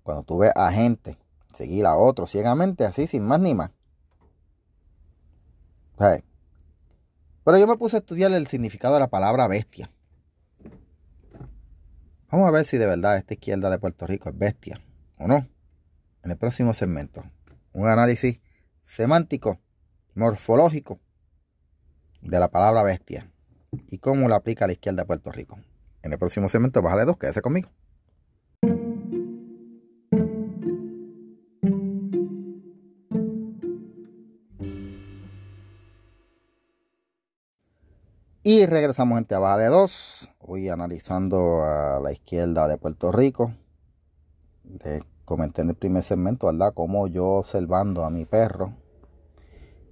Cuando 0.04 0.23
tú 0.23 0.38
ves 0.38 0.52
a 0.54 0.71
gente 0.71 1.18
seguir 1.54 1.85
a 1.87 1.97
otros 1.97 2.30
ciegamente, 2.30 2.85
así, 2.85 3.06
sin 3.06 3.25
más 3.25 3.40
ni 3.40 3.54
más. 3.54 3.73
Pero 5.99 7.59
yo 7.59 7.67
me 7.67 7.76
puse 7.76 7.97
a 7.97 7.99
estudiar 8.00 8.33
el 8.33 8.47
significado 8.47 8.95
de 8.95 9.00
la 9.00 9.09
palabra 9.09 9.47
bestia. 9.47 9.91
Vamos 12.31 12.49
a 12.49 12.50
ver 12.50 12.67
si 12.67 12.76
de 12.76 12.87
verdad 12.87 13.17
esta 13.17 13.35
izquierda 13.35 13.71
de 13.71 13.79
Puerto 13.79 14.07
Rico 14.07 14.29
es 14.29 14.37
bestia 14.37 14.81
o 15.19 15.26
no. 15.26 15.49
En 16.23 16.31
el 16.31 16.37
próximo 16.37 16.75
segmento. 16.75 17.25
Un 17.73 17.88
análisis 17.88 18.41
semántico, 18.83 19.61
morfológico 20.15 21.00
de 22.21 22.41
la 22.41 22.50
palabra 22.50 22.83
bestia 22.83 23.31
y 23.88 23.99
cómo 23.99 24.29
la 24.29 24.37
aplica 24.37 24.67
la 24.67 24.73
izquierda 24.73 25.03
de 25.03 25.07
Puerto 25.07 25.31
Rico. 25.31 25.59
En 26.03 26.12
el 26.12 26.19
próximo 26.19 26.49
segmento, 26.49 26.83
bájale 26.83 27.05
dos, 27.05 27.17
quédese 27.17 27.43
conmigo. 27.43 27.71
Y 38.49 38.65
regresamos 38.67 39.19
gente 39.19 39.35
a 39.35 39.41
Bájale 39.41 39.65
2. 39.65 40.31
Hoy 40.38 40.69
analizando 40.69 41.65
a 41.65 41.99
la 41.99 42.12
izquierda 42.12 42.69
de 42.69 42.79
Puerto 42.79 43.11
Rico. 43.11 43.53
Le 44.62 45.03
comenté 45.25 45.62
en 45.62 45.71
el 45.71 45.75
primer 45.75 46.05
segmento, 46.05 46.47
¿verdad? 46.47 46.73
Como 46.73 47.09
yo 47.09 47.26
observando 47.26 48.05
a 48.05 48.11
mi 48.11 48.25
perro 48.25 48.73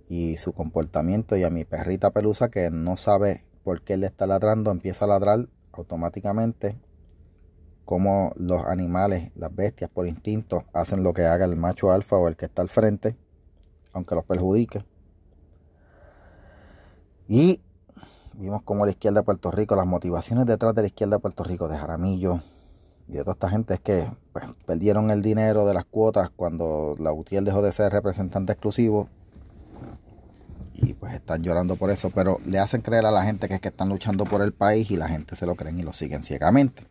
y 0.08 0.37
su 0.37 0.52
comportamiento 0.52 1.37
y 1.37 1.42
a 1.42 1.50
mi 1.50 1.64
perrita 1.64 2.12
pelusa 2.12 2.49
que 2.49 2.70
no 2.70 2.96
sabe 2.96 3.44
porque 3.64 3.94
él 3.94 4.02
le 4.02 4.06
está 4.06 4.25
ladrando, 4.28 4.70
empieza 4.70 5.06
a 5.06 5.08
ladrar 5.08 5.49
automáticamente. 5.73 6.78
Como 7.84 8.34
los 8.37 8.64
animales, 8.66 9.32
las 9.34 9.52
bestias 9.52 9.90
por 9.90 10.06
instinto, 10.06 10.62
hacen 10.73 11.02
lo 11.02 11.12
que 11.12 11.26
haga 11.26 11.44
el 11.44 11.56
macho 11.56 11.90
alfa 11.90 12.18
o 12.18 12.28
el 12.28 12.37
que 12.37 12.46
está 12.46 12.62
al 12.62 12.68
frente, 12.68 13.16
aunque 13.92 14.14
los 14.14 14.25
perjudique. 14.25 14.84
Y 17.26 17.63
vimos 18.38 18.62
como 18.62 18.84
la 18.84 18.92
izquierda 18.92 19.20
de 19.20 19.24
Puerto 19.24 19.50
Rico, 19.50 19.76
las 19.76 19.86
motivaciones 19.86 20.46
detrás 20.46 20.74
de 20.74 20.82
la 20.82 20.88
izquierda 20.88 21.16
de 21.16 21.20
Puerto 21.20 21.44
Rico, 21.44 21.68
de 21.68 21.76
Jaramillo 21.76 22.40
y 23.08 23.12
de 23.12 23.20
toda 23.20 23.34
esta 23.34 23.50
gente 23.50 23.74
es 23.74 23.80
que 23.80 24.10
pues, 24.32 24.44
perdieron 24.66 25.10
el 25.10 25.22
dinero 25.22 25.66
de 25.66 25.74
las 25.74 25.84
cuotas 25.84 26.30
cuando 26.34 26.94
la 26.98 27.12
UTIEL 27.12 27.44
dejó 27.44 27.62
de 27.62 27.72
ser 27.72 27.92
representante 27.92 28.52
exclusivo 28.52 29.08
y 30.74 30.94
pues 30.94 31.14
están 31.14 31.42
llorando 31.42 31.76
por 31.76 31.90
eso, 31.90 32.10
pero 32.10 32.40
le 32.46 32.58
hacen 32.58 32.82
creer 32.82 33.06
a 33.06 33.10
la 33.10 33.24
gente 33.24 33.48
que 33.48 33.54
es 33.54 33.60
que 33.60 33.68
están 33.68 33.88
luchando 33.88 34.24
por 34.24 34.42
el 34.42 34.52
país 34.52 34.90
y 34.90 34.96
la 34.96 35.08
gente 35.08 35.36
se 35.36 35.46
lo 35.46 35.54
creen 35.54 35.78
y 35.78 35.82
lo 35.82 35.92
siguen 35.92 36.22
ciegamente. 36.22 36.86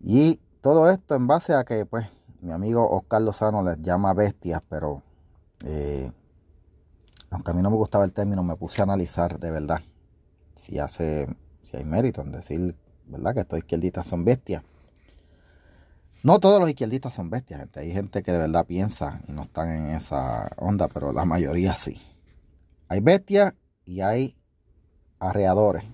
Y 0.00 0.40
todo 0.60 0.90
esto 0.90 1.14
en 1.14 1.26
base 1.26 1.54
a 1.54 1.64
que 1.64 1.86
pues 1.86 2.06
mi 2.40 2.52
amigo 2.52 2.88
Oscar 2.90 3.22
Lozano 3.22 3.62
les 3.62 3.80
llama 3.80 4.12
bestias, 4.12 4.60
pero 4.68 5.02
eh, 5.64 6.10
aunque 7.34 7.50
a 7.50 7.54
mí 7.54 7.62
no 7.62 7.70
me 7.70 7.76
gustaba 7.76 8.04
el 8.04 8.12
término, 8.12 8.42
me 8.42 8.56
puse 8.56 8.80
a 8.80 8.84
analizar 8.84 9.38
de 9.38 9.50
verdad 9.50 9.80
si 10.56 10.78
hace, 10.78 11.28
si 11.64 11.76
hay 11.76 11.84
mérito 11.84 12.22
en 12.22 12.32
decir, 12.32 12.76
¿verdad? 13.06 13.34
Que 13.34 13.40
estos 13.40 13.58
izquierdistas 13.58 14.06
son 14.06 14.24
bestias. 14.24 14.62
No 16.22 16.40
todos 16.40 16.58
los 16.58 16.70
izquierdistas 16.70 17.12
son 17.12 17.28
bestias, 17.28 17.60
gente. 17.60 17.80
Hay 17.80 17.92
gente 17.92 18.22
que 18.22 18.32
de 18.32 18.38
verdad 18.38 18.64
piensa 18.64 19.20
y 19.28 19.32
no 19.32 19.42
están 19.42 19.70
en 19.70 19.88
esa 19.90 20.50
onda, 20.56 20.88
pero 20.88 21.12
la 21.12 21.26
mayoría 21.26 21.74
sí. 21.76 22.00
Hay 22.88 23.00
bestias 23.00 23.52
y 23.84 24.00
hay 24.00 24.36
arreadores. 25.18 25.84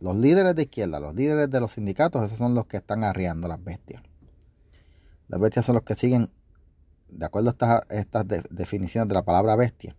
Los 0.00 0.16
líderes 0.16 0.54
de 0.54 0.62
izquierda, 0.62 1.00
los 1.00 1.14
líderes 1.14 1.50
de 1.50 1.60
los 1.60 1.72
sindicatos, 1.72 2.22
esos 2.22 2.38
son 2.38 2.54
los 2.54 2.66
que 2.66 2.76
están 2.76 3.02
arreando 3.02 3.48
las 3.48 3.62
bestias. 3.62 4.02
Las 5.28 5.40
bestias 5.40 5.64
son 5.64 5.74
los 5.74 5.84
que 5.84 5.94
siguen, 5.94 6.30
de 7.08 7.26
acuerdo 7.26 7.54
a 7.60 7.84
estas, 7.88 8.26
definiciones 8.50 9.08
de 9.08 9.14
la 9.14 9.22
palabra 9.22 9.56
bestia. 9.56 9.96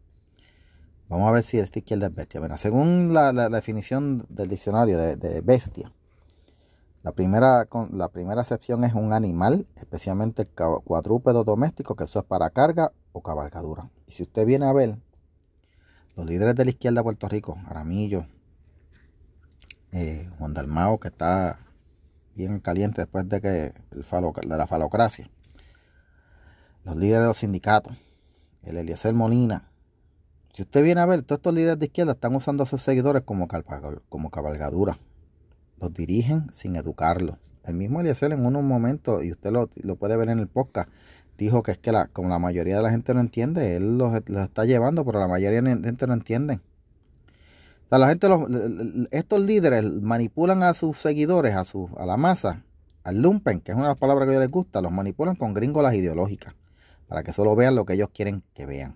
Vamos 1.10 1.28
a 1.28 1.32
ver 1.32 1.44
si 1.44 1.58
esta 1.58 1.80
izquierda 1.80 2.08
es 2.08 2.16
bestia. 2.16 2.39
Bueno, 2.39 2.58
según 2.58 3.13
la, 3.13 3.32
definición 3.50 4.25
del 4.30 4.48
diccionario 4.48 4.98
de 4.98 5.42
bestia, 5.42 5.92
la 7.01 7.13
primera, 7.13 7.66
la 7.92 8.10
primera 8.10 8.42
acepción 8.42 8.84
es 8.84 8.94
un 8.94 9.13
animal, 9.13 9.66
especialmente 9.75 10.46
cuadrúpedo 10.46 11.46
doméstico, 11.46 11.96
que 11.96 12.04
eso 12.04 12.20
es 12.20 12.25
para 12.25 12.50
carga 12.50 12.92
o 13.13 13.24
cabalgadura. 13.24 13.89
Y 14.06 14.12
si 14.12 14.24
usted 14.24 14.46
viene 14.46 14.66
a 14.66 14.74
ver, 14.74 14.98
los 16.18 16.25
líderes 16.25 16.56
de 16.56 16.66
la 16.66 16.72
izquierda 16.72 17.00
de 17.00 17.04
Puerto 17.04 17.30
Rico, 17.30 17.58
Aramillo, 17.68 18.25
eh, 19.94 20.30
Juan 20.38 20.54
Dalmao, 20.54 21.00
que 21.00 21.08
está 21.08 21.60
bien 22.36 22.60
caliente 22.60 23.01
después 23.01 23.30
de 23.30 23.39
que 23.39 23.74
el 23.92 24.50
de 24.50 24.58
la 24.58 24.68
falocracia, 24.68 25.30
los 26.84 26.98
líderes 26.98 27.22
de 27.22 27.28
los 27.28 27.38
sindicatos, 27.38 27.96
el 28.63 28.75
Eliezer 28.75 29.13
Molina, 29.13 29.68
si 30.53 30.63
usted 30.63 30.84
viene 30.84 31.01
a 31.01 31.06
ver, 31.06 31.22
todos 31.24 31.39
estos 31.39 31.53
líderes 31.53 31.79
de 31.79 31.86
izquierda 31.86 32.13
están 32.13 32.36
usando 32.36 32.63
a 32.63 32.65
sus 32.65 32.82
seguidores 32.82 33.24
como, 33.24 33.48
como 34.10 34.29
cabalgadura 34.29 35.00
los 35.79 35.94
dirigen 35.94 36.48
sin 36.51 36.75
educarlos. 36.75 37.38
El 37.63 37.75
mismo 37.75 38.01
Eliezer 38.01 38.32
en 38.32 38.46
unos 38.46 38.63
momentos, 38.63 39.24
y 39.24 39.32
usted 39.32 39.51
lo, 39.51 39.96
puede 39.96 40.18
ver 40.18 40.29
en 40.29 40.39
el 40.39 40.48
podcast, 40.48 40.89
dijo 41.38 41.63
que 41.63 41.72
es 41.72 41.77
que 41.77 41.91
la, 41.91 42.08
como 42.08 42.29
la 42.29 42.39
mayoría 42.39 42.77
de 42.77 42.84
la 42.84 42.91
gente 42.91 43.13
no 43.13 43.20
entiende, 43.20 43.75
él 43.75 43.98
los, 43.98 44.13
está 44.13 44.65
llevando, 44.65 45.06
pero 45.06 45.20
la 45.20 45.27
mayoría 45.27 45.62
de 45.62 45.75
la 45.75 45.84
gente 45.84 46.08
no 46.08 46.13
entiende. 46.13 46.60
O 47.86 47.89
sea, 47.89 47.98
la 47.98 48.10
gente, 48.10 48.27
los, 48.27 48.41
estos 49.12 49.41
líderes 49.41 49.84
manipulan 49.84 50.63
a 50.63 50.74
sus 50.74 50.98
seguidores, 50.98 51.56
a, 51.56 51.63
su, 51.63 51.89
a 51.98 52.06
la 52.06 52.18
masa, 52.18 52.63
al 53.03 53.22
lumpen, 53.22 53.62
que 53.62 53.72
es 53.72 53.75
una 53.75 53.88
de 53.88 53.94
las 53.94 54.00
palabras 54.00 54.25
que 54.25 54.32
a 54.32 54.34
ellos 54.34 54.44
les 54.44 54.51
gusta, 54.51 54.82
los 54.82 54.91
manipulan 54.91 55.36
con 55.36 55.53
gringolas 55.53 55.94
ideológicas, 55.96 56.56
para 57.08 57.24
que 57.24 57.34
solo 57.34 57.56
vean 57.56 57.75
lo 57.75 57.86
que 57.86 57.94
ellos 57.94 58.10
quieren 58.13 58.44
que 58.53 58.65
vean. 58.65 58.96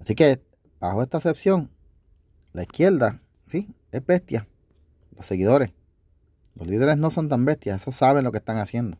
Así 0.00 0.14
que, 0.14 0.42
bajo 0.80 1.02
esta 1.02 1.18
excepción, 1.18 1.70
la 2.52 2.62
izquierda, 2.62 3.20
sí, 3.44 3.74
es 3.92 4.04
bestia 4.04 4.46
los 5.16 5.26
seguidores. 5.26 5.72
Los 6.54 6.66
líderes 6.66 6.96
no 6.96 7.10
son 7.10 7.28
tan 7.28 7.44
bestias, 7.44 7.82
esos 7.82 7.94
saben 7.94 8.24
lo 8.24 8.32
que 8.32 8.38
están 8.38 8.58
haciendo. 8.58 8.96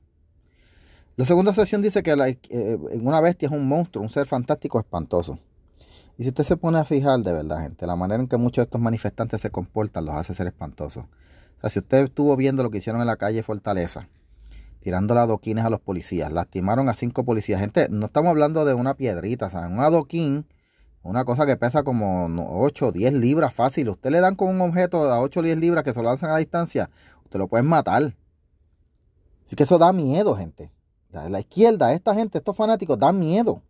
La 1.16 1.24
segunda 1.24 1.52
sesión 1.52 1.82
dice 1.82 2.02
que 2.02 2.12
eh, 2.50 2.78
una 3.00 3.20
bestia 3.20 3.46
es 3.46 3.52
un 3.52 3.66
monstruo, 3.66 4.02
un 4.02 4.08
ser 4.08 4.26
fantástico, 4.26 4.78
espantoso. 4.78 5.38
Y 6.16 6.22
si 6.22 6.28
usted 6.28 6.44
se 6.44 6.56
pone 6.56 6.78
a 6.78 6.84
fijar 6.84 7.20
de 7.20 7.32
verdad, 7.32 7.62
gente, 7.62 7.86
la 7.86 7.96
manera 7.96 8.22
en 8.22 8.28
que 8.28 8.36
muchos 8.36 8.62
de 8.62 8.64
estos 8.64 8.80
manifestantes 8.80 9.40
se 9.40 9.50
comportan 9.50 10.04
los 10.04 10.14
hace 10.14 10.34
ser 10.34 10.46
espantosos. 10.46 11.04
O 11.04 11.60
sea, 11.60 11.70
si 11.70 11.80
usted 11.80 12.04
estuvo 12.04 12.36
viendo 12.36 12.62
lo 12.62 12.70
que 12.70 12.78
hicieron 12.78 13.00
en 13.00 13.08
la 13.08 13.16
calle 13.16 13.42
Fortaleza, 13.42 14.08
tirando 14.80 15.18
adoquines 15.18 15.64
a 15.64 15.70
los 15.70 15.80
policías, 15.80 16.32
lastimaron 16.32 16.88
a 16.88 16.94
cinco 16.94 17.24
policías. 17.24 17.60
Gente, 17.60 17.88
no 17.90 18.06
estamos 18.06 18.30
hablando 18.30 18.64
de 18.64 18.74
una 18.74 18.94
piedrita, 18.94 19.50
sea, 19.50 19.66
un 19.66 19.80
adoquín 19.80 20.46
una 21.08 21.24
cosa 21.24 21.46
que 21.46 21.56
pesa 21.56 21.82
como 21.84 22.26
8 22.62 22.86
o 22.88 22.92
10 22.92 23.14
libras 23.14 23.54
fácil. 23.54 23.88
Usted 23.88 24.10
le 24.10 24.20
dan 24.20 24.34
con 24.34 24.48
un 24.48 24.60
objeto 24.60 25.10
a 25.10 25.20
8 25.20 25.40
o 25.40 25.42
10 25.42 25.56
libras 25.56 25.82
que 25.82 25.94
se 25.94 26.02
lo 26.02 26.04
lanzan 26.04 26.30
a 26.30 26.36
distancia. 26.36 26.90
Usted 27.24 27.38
lo 27.38 27.48
pueden 27.48 27.66
matar. 27.66 28.14
Así 29.46 29.56
que 29.56 29.62
eso 29.62 29.78
da 29.78 29.90
miedo, 29.94 30.36
gente. 30.36 30.70
La, 31.10 31.40
izquierda, 31.40 31.94
esta 31.94 32.14
gente, 32.14 32.36
estos 32.36 32.54
fanáticos, 32.54 32.98
da 32.98 33.10
miedo. 33.12 33.62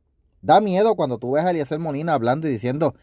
Da 0.43 0.61
miedo 0.61 0.97
cuando 0.97 1.19
tú 1.19 1.33
ves 1.33 1.45
a 1.45 1.51
Eliezer 1.51 1.79
Molina 1.79 2.15
hablando 2.15 2.49
y 2.49 2.51
diciendo 2.51 2.97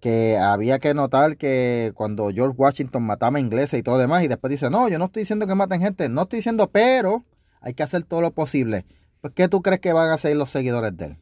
que 0.00 0.36
había 0.36 0.78
que 0.78 0.92
notar 0.92 1.38
que 1.38 1.92
cuando 1.94 2.28
George 2.28 2.56
Washington 2.58 3.04
mataba 3.04 3.38
a 3.38 3.40
ingleses 3.40 3.80
y 3.80 3.82
todo 3.82 3.94
lo 3.94 4.00
demás, 4.00 4.22
y 4.22 4.28
después 4.28 4.50
dice, 4.50 4.68
no, 4.68 4.90
yo 4.90 4.98
no 4.98 5.06
estoy 5.06 5.22
diciendo 5.22 5.46
que 5.46 5.54
maten 5.54 5.80
gente, 5.80 6.10
no 6.10 6.22
estoy 6.22 6.40
diciendo, 6.40 6.68
pero 6.70 7.24
hay 7.62 7.72
que 7.72 7.82
hacer 7.82 8.04
todo 8.04 8.20
lo 8.20 8.32
posible. 8.32 8.84
¿Por 9.22 9.32
qué 9.32 9.48
tú 9.48 9.62
crees 9.62 9.80
que 9.80 9.94
van 9.94 10.10
a 10.10 10.18
ser 10.18 10.36
los 10.36 10.50
seguidores 10.50 10.94
de 10.94 11.06
él? 11.06 11.16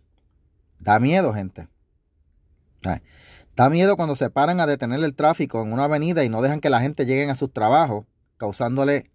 Da 0.80 0.98
miedo, 0.98 1.32
gente. 1.32 1.68
Da 3.56 3.70
miedo 3.70 3.96
cuando 3.96 4.16
se 4.16 4.28
paran 4.28 4.60
a 4.60 4.66
detener 4.66 5.02
el 5.02 5.14
tráfico 5.14 5.62
en 5.62 5.72
una 5.72 5.84
avenida 5.84 6.24
y 6.24 6.28
no 6.28 6.42
dejan 6.42 6.60
que 6.60 6.70
la 6.70 6.80
gente 6.80 7.06
llegue 7.06 7.30
a 7.30 7.34
sus 7.34 7.52
trabajos, 7.52 8.04
causándole 8.36 9.10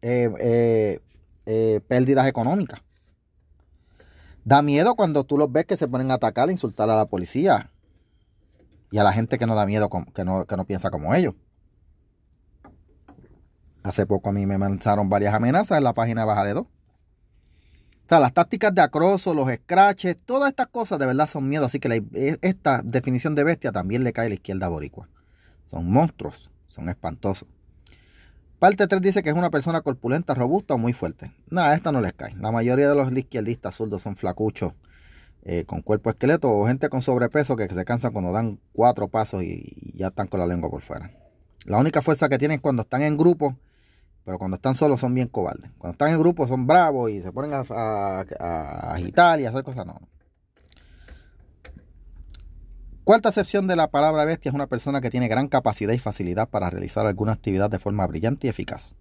eh, 0.00 0.30
eh, 0.40 1.00
eh, 1.46 1.80
pérdidas 1.86 2.26
económicas. 2.26 2.80
Da 4.44 4.62
miedo 4.62 4.94
cuando 4.94 5.24
tú 5.24 5.38
los 5.38 5.52
ves 5.52 5.66
que 5.66 5.76
se 5.76 5.88
ponen 5.88 6.10
a 6.10 6.14
atacar, 6.14 6.48
a 6.48 6.52
insultar 6.52 6.88
a 6.90 6.96
la 6.96 7.06
policía 7.06 7.70
y 8.90 8.98
a 8.98 9.04
la 9.04 9.12
gente 9.12 9.38
que 9.38 9.46
no 9.46 9.54
da 9.54 9.66
miedo, 9.66 9.90
que 10.14 10.24
no, 10.24 10.46
que 10.46 10.56
no 10.56 10.64
piensa 10.64 10.90
como 10.90 11.14
ellos. 11.14 11.34
Hace 13.82 14.06
poco 14.06 14.30
a 14.30 14.32
mí 14.32 14.46
me 14.46 14.58
lanzaron 14.58 15.10
varias 15.10 15.34
amenazas 15.34 15.76
en 15.76 15.84
la 15.84 15.92
página 15.92 16.22
de 16.22 16.26
Bájale 16.26 16.54
2. 16.54 16.66
O 18.10 18.20
las 18.20 18.32
tácticas 18.32 18.74
de 18.74 18.82
acroso, 18.82 19.34
los 19.34 19.50
scratches, 19.50 20.16
todas 20.24 20.50
estas 20.50 20.68
cosas 20.68 20.98
de 20.98 21.06
verdad 21.06 21.26
son 21.26 21.48
miedo. 21.48 21.66
Así 21.66 21.78
que 21.78 22.04
e, 22.12 22.38
esta 22.42 22.82
definición 22.82 23.34
de 23.34 23.44
bestia 23.44 23.72
también 23.72 24.04
le 24.04 24.12
cae 24.12 24.26
a 24.26 24.28
la 24.28 24.34
izquierda 24.34 24.68
boricua. 24.68 25.08
Son 25.64 25.90
monstruos, 25.90 26.50
son 26.68 26.88
espantosos. 26.88 27.48
Parte 28.58 28.86
3 28.86 29.02
dice 29.02 29.22
que 29.22 29.30
es 29.30 29.36
una 29.36 29.50
persona 29.50 29.80
corpulenta, 29.80 30.34
robusta 30.34 30.74
o 30.74 30.78
muy 30.78 30.92
fuerte. 30.92 31.32
Nada, 31.50 31.74
esta 31.74 31.92
no 31.92 32.00
les 32.00 32.12
cae. 32.12 32.34
La 32.36 32.50
mayoría 32.50 32.88
de 32.88 32.94
los 32.94 33.12
izquierdistas 33.12 33.74
zurdos 33.74 34.02
son 34.02 34.16
flacuchos, 34.16 34.72
eh, 35.42 35.64
con 35.66 35.82
cuerpo 35.82 36.08
esqueleto 36.08 36.50
o 36.50 36.66
gente 36.66 36.88
con 36.88 37.02
sobrepeso 37.02 37.56
que 37.56 37.68
se 37.68 37.84
cansan 37.84 38.12
cuando 38.12 38.32
dan 38.32 38.58
cuatro 38.72 39.08
pasos 39.08 39.42
y, 39.42 39.92
ya 39.94 40.08
están 40.08 40.28
con 40.28 40.40
la 40.40 40.46
lengua 40.46 40.70
por 40.70 40.80
fuera. 40.80 41.10
La 41.66 41.78
única 41.78 42.00
fuerza 42.00 42.28
que 42.28 42.38
tienen 42.38 42.60
cuando 42.60 42.82
están 42.82 43.02
en 43.02 43.18
grupo, 43.18 43.56
pero 44.24 44.38
cuando 44.38 44.56
están 44.56 44.74
solos 44.74 45.00
son 45.00 45.14
bien 45.14 45.28
cobardes. 45.28 45.70
Cuando 45.78 45.92
están 45.92 46.10
en 46.10 46.18
grupo 46.18 46.48
son 46.48 46.66
bravos 46.66 47.10
y 47.10 47.22
se 47.22 47.30
ponen 47.32 47.52
a, 47.52 47.64
a 47.68 48.92
agitar 48.94 49.40
y 49.40 49.46
hacer 49.46 49.62
cosas. 49.62 49.86
No. 49.86 50.00
Cuarta 53.04 53.28
acepción 53.28 53.66
de 53.66 53.76
la 53.76 53.90
palabra 53.90 54.24
bestia 54.24 54.48
es 54.48 54.54
una 54.54 54.66
persona 54.66 55.02
que 55.02 55.10
tiene 55.10 55.28
gran 55.28 55.48
capacidad 55.48 55.92
y 55.92 55.98
facilidad 55.98 56.48
para 56.48 56.70
realizar 56.70 57.06
alguna 57.06 57.32
actividad 57.32 57.68
de 57.68 57.78
forma 57.78 58.06
brillante 58.06 58.46
y 58.46 58.50
eficaz. 58.50 58.94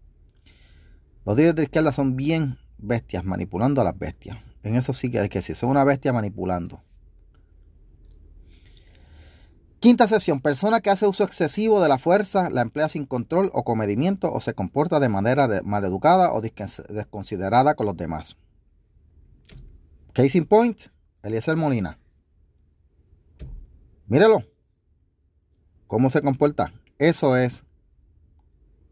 Los 1.26 1.38
líderes 1.38 1.56
de 1.56 1.64
izquierda 1.64 1.94
son 1.94 2.18
bien 2.18 2.58
bestias 2.78 3.24
manipulando 3.24 3.80
a 3.80 3.86
las 3.86 3.98
bestias. 3.98 4.40
En 4.62 4.76
eso 4.76 4.94
sí 4.94 5.10
que 5.10 5.20
hay 5.20 5.30
que 5.30 5.40
decir, 5.40 5.56
son 5.56 5.70
una 5.70 5.86
bestia 5.86 6.12
manipulando. 6.12 6.84
Quinta 9.84 10.06
acepción, 10.06 10.40
persona 10.40 10.80
que 10.80 10.90
hace 10.90 11.06
uso 11.06 11.26
excesivo 11.26 11.82
de 11.82 11.90
la 11.90 11.98
fuerza, 11.98 12.50
la 12.50 12.62
emplea 12.62 12.88
sin 12.88 13.06
control 13.06 13.50
o 13.52 13.66
comedimiento 13.66 14.32
o 14.32 14.40
se 14.40 14.54
comporta 14.54 15.02
de 15.02 15.10
manera 15.10 15.50
maleducada 15.66 16.32
o 16.32 16.40
desconsiderada 16.40 17.76
con 17.76 17.88
los 17.88 17.98
demás. 17.98 18.38
Case 20.14 20.38
in 20.38 20.46
point, 20.46 20.84
Eliezer 21.22 21.58
Molina. 21.58 22.00
Mírelo. 24.08 24.46
¿Cómo 25.88 26.10
se 26.10 26.22
comporta? 26.22 26.72
Eso 26.98 27.36
es 27.36 27.66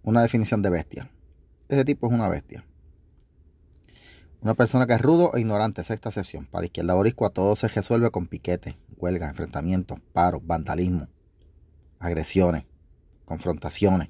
una 0.04 0.22
definición 0.22 0.62
de 0.62 0.72
bestia. 0.72 1.10
Ese 1.70 1.86
tipo 1.86 2.08
es 2.08 2.14
una 2.14 2.28
bestia. 2.28 2.66
Una 4.42 4.56
persona 4.56 4.88
que 4.88 4.94
es 4.94 5.02
rudo 5.02 5.32
e 5.36 5.40
ignorante, 5.40 5.84
sexta 5.84 6.10
sección. 6.10 6.48
Para 6.48 6.62
la 6.62 6.66
izquierda 6.66 6.96
boricua 6.96 7.30
todo 7.30 7.56
se 7.56 7.68
resuelve 7.68 8.10
con 8.10 8.26
piquete, 8.26 8.76
huelga, 8.98 9.30
enfrentamientos, 9.30 10.00
paros, 10.14 10.42
vandalismo, 10.44 11.08
agresiones, 12.00 12.66
confrontaciones. 13.26 14.10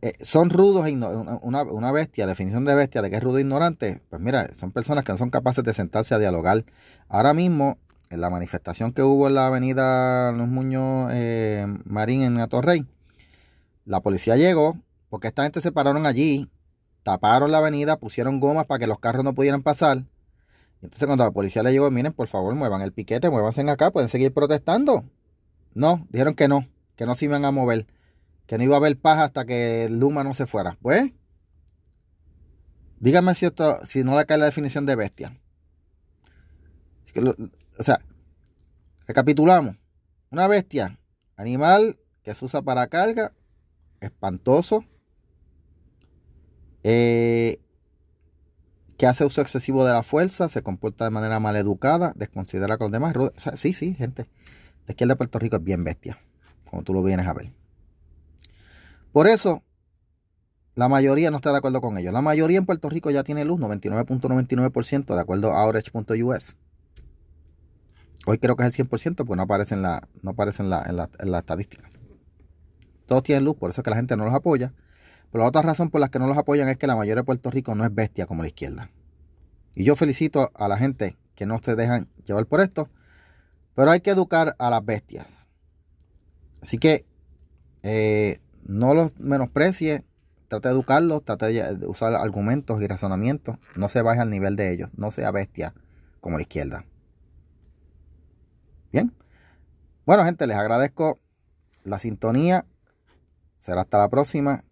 Eh, 0.00 0.14
son 0.22 0.50
rudos 0.50 0.86
e 0.86 0.92
una, 0.92 1.62
una, 1.62 1.92
bestia, 1.92 2.26
definición 2.26 2.64
de 2.64 2.74
bestia 2.74 3.02
de 3.02 3.10
que 3.10 3.16
es 3.16 3.22
rudo 3.22 3.38
e 3.38 3.40
ignorante. 3.40 4.02
Pues 4.08 4.22
mira, 4.22 4.54
son 4.54 4.70
personas 4.70 5.04
que 5.04 5.12
no 5.12 5.18
son 5.18 5.30
capaces 5.30 5.64
de 5.64 5.74
sentarse 5.74 6.14
a 6.14 6.18
dialogar. 6.18 6.64
Ahora 7.08 7.34
mismo 7.34 7.78
en 8.08 8.20
la 8.20 8.30
manifestación 8.30 8.92
que 8.92 9.02
hubo 9.02 9.26
en 9.26 9.34
la 9.34 9.48
avenida 9.48 10.30
Los 10.30 10.48
Muñoz 10.48 11.10
eh, 11.12 11.66
Marín 11.84 12.22
en 12.22 12.38
Atorrey, 12.38 12.86
la 13.84 14.00
policía 14.00 14.36
llegó 14.36 14.76
porque 15.08 15.28
esta 15.28 15.42
gente 15.42 15.60
se 15.60 15.72
pararon 15.72 16.06
allí, 16.06 16.48
taparon 17.06 17.52
la 17.52 17.58
avenida, 17.58 17.98
pusieron 17.98 18.40
gomas 18.40 18.66
para 18.66 18.80
que 18.80 18.88
los 18.88 18.98
carros 18.98 19.22
no 19.22 19.32
pudieran 19.32 19.62
pasar. 19.62 20.02
Entonces 20.82 21.06
cuando 21.06 21.22
la 21.22 21.30
policía 21.30 21.62
le 21.62 21.70
llegó, 21.70 21.88
miren, 21.88 22.12
por 22.12 22.26
favor, 22.26 22.52
muevan 22.56 22.82
el 22.82 22.92
piquete, 22.92 23.30
muévanse 23.30 23.62
acá, 23.70 23.92
pueden 23.92 24.08
seguir 24.08 24.34
protestando. 24.34 25.04
No, 25.72 26.04
dijeron 26.10 26.34
que 26.34 26.48
no, 26.48 26.66
que 26.96 27.06
no 27.06 27.14
se 27.14 27.26
iban 27.26 27.44
a 27.44 27.52
mover, 27.52 27.86
que 28.46 28.58
no 28.58 28.64
iba 28.64 28.74
a 28.74 28.78
haber 28.78 28.98
paz 28.98 29.20
hasta 29.20 29.44
que 29.44 29.86
Luma 29.88 30.24
no 30.24 30.34
se 30.34 30.48
fuera. 30.48 30.76
Pues, 30.82 31.12
dígame 32.98 33.36
si, 33.36 33.46
esto, 33.46 33.78
si 33.86 34.02
no 34.02 34.18
le 34.18 34.26
cae 34.26 34.38
la 34.38 34.46
definición 34.46 34.84
de 34.84 34.96
bestia 34.96 35.32
o 37.78 37.82
sea, 37.82 38.00
recapitulamos. 39.06 39.76
Una 40.30 40.48
bestia, 40.48 40.98
animal 41.36 41.98
que 42.24 42.34
se 42.34 42.44
usa 42.44 42.62
para 42.62 42.88
carga, 42.88 43.32
espantoso, 44.00 44.84
eh, 46.88 47.58
que 48.96 49.08
hace 49.08 49.24
uso 49.24 49.40
excesivo 49.40 49.84
de 49.84 49.92
la 49.92 50.04
fuerza, 50.04 50.48
se 50.48 50.62
comporta 50.62 51.04
de 51.04 51.10
manera 51.10 51.40
maleducada, 51.40 52.12
desconsidera 52.14 52.78
con 52.78 52.86
los 52.86 52.92
demás. 52.92 53.16
O 53.16 53.32
sí, 53.56 53.74
sí, 53.74 53.94
gente. 53.94 54.28
La 54.86 54.92
izquierda 54.92 55.14
de 55.14 55.16
Puerto 55.16 55.40
Rico 55.40 55.56
es 55.56 55.64
bien 55.64 55.82
bestia, 55.82 56.16
como 56.70 56.84
tú 56.84 56.94
lo 56.94 57.02
vienes 57.02 57.26
a 57.26 57.34
ver. 57.34 57.50
Por 59.10 59.26
eso, 59.26 59.64
la 60.76 60.88
mayoría 60.88 61.32
no 61.32 61.38
está 61.38 61.50
de 61.50 61.58
acuerdo 61.58 61.80
con 61.80 61.98
ellos. 61.98 62.12
La 62.12 62.22
mayoría 62.22 62.58
en 62.58 62.66
Puerto 62.66 62.88
Rico 62.88 63.10
ya 63.10 63.24
tiene 63.24 63.44
luz, 63.44 63.58
99.99% 63.58 65.12
de 65.12 65.20
acuerdo 65.20 65.54
a 65.54 65.66
Orange.us. 65.66 66.56
Hoy 68.26 68.38
creo 68.38 68.54
que 68.54 68.64
es 68.64 68.78
el 68.78 68.86
100% 68.86 69.16
porque 69.16 69.34
no 69.34 69.42
aparece 69.42 69.74
la, 69.74 70.06
no 70.22 70.30
aparece 70.30 70.62
en 70.62 70.70
la, 70.70 71.08
en 71.18 71.30
la, 71.32 71.38
estadística. 71.40 71.90
Todos 73.06 73.24
tienen 73.24 73.44
luz, 73.44 73.56
por 73.56 73.70
eso 73.70 73.80
es 73.80 73.84
que 73.84 73.90
la 73.90 73.96
gente 73.96 74.16
no 74.16 74.24
los 74.24 74.34
apoya. 74.34 74.72
La 75.36 75.44
otra 75.44 75.62
razón 75.62 75.90
por 75.90 76.00
la 76.00 76.08
que 76.08 76.18
no 76.18 76.26
los 76.26 76.38
apoyan 76.38 76.68
es 76.68 76.76
que 76.76 76.86
la 76.86 76.96
mayoría 76.96 77.22
de 77.22 77.24
Puerto 77.24 77.50
Rico 77.50 77.74
no 77.74 77.84
es 77.84 77.94
bestia 77.94 78.26
como 78.26 78.42
la 78.42 78.48
izquierda. 78.48 78.90
Y 79.74 79.84
yo 79.84 79.96
felicito 79.96 80.50
a 80.54 80.68
la 80.68 80.78
gente 80.78 81.16
que 81.34 81.46
no 81.46 81.60
se 81.62 81.76
dejan 81.76 82.08
llevar 82.24 82.46
por 82.46 82.60
esto. 82.60 82.88
Pero 83.74 83.90
hay 83.90 84.00
que 84.00 84.10
educar 84.10 84.56
a 84.58 84.70
las 84.70 84.84
bestias. 84.84 85.46
Así 86.62 86.78
que 86.78 87.04
eh, 87.82 88.40
no 88.64 88.94
los 88.94 89.18
menosprecie. 89.20 90.04
Trate 90.48 90.68
de 90.68 90.74
educarlos, 90.74 91.24
trate 91.24 91.52
de 91.52 91.86
usar 91.86 92.14
argumentos 92.14 92.80
y 92.80 92.86
razonamientos. 92.86 93.58
No 93.74 93.88
se 93.88 94.00
baje 94.00 94.20
al 94.20 94.30
nivel 94.30 94.56
de 94.56 94.72
ellos. 94.72 94.90
No 94.96 95.10
sea 95.10 95.30
bestia 95.30 95.74
como 96.20 96.38
la 96.38 96.42
izquierda. 96.42 96.86
Bien. 98.92 99.12
Bueno, 100.06 100.24
gente, 100.24 100.46
les 100.46 100.56
agradezco 100.56 101.20
la 101.84 101.98
sintonía. 101.98 102.64
Será 103.58 103.82
hasta 103.82 103.98
la 103.98 104.08
próxima. 104.08 104.64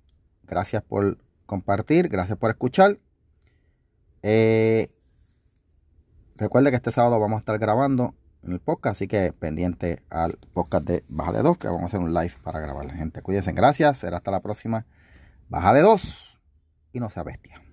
Gracias 0.46 0.82
por 0.82 1.18
compartir, 1.46 2.08
gracias 2.08 2.38
por 2.38 2.50
escuchar. 2.50 2.98
Eh, 4.22 4.90
recuerde 6.36 6.70
que 6.70 6.76
este 6.76 6.92
sábado 6.92 7.18
vamos 7.20 7.36
a 7.36 7.40
estar 7.40 7.58
grabando 7.58 8.14
en 8.42 8.52
el 8.52 8.60
podcast, 8.60 8.96
así 8.96 9.08
que 9.08 9.32
pendiente 9.32 10.02
al 10.10 10.38
podcast 10.52 10.86
de 10.86 11.04
Bájale 11.08 11.42
2, 11.42 11.58
que 11.58 11.68
vamos 11.68 11.82
a 11.82 11.86
hacer 11.86 12.00
un 12.00 12.12
live 12.12 12.34
para 12.42 12.60
grabar. 12.60 12.90
Gente, 12.92 13.22
cuídense, 13.22 13.52
gracias. 13.52 13.98
Será 13.98 14.18
hasta 14.18 14.30
la 14.30 14.40
próxima. 14.40 14.86
Bájale 15.48 15.80
2 15.80 16.40
y 16.92 17.00
no 17.00 17.10
sea 17.10 17.22
bestia. 17.22 17.63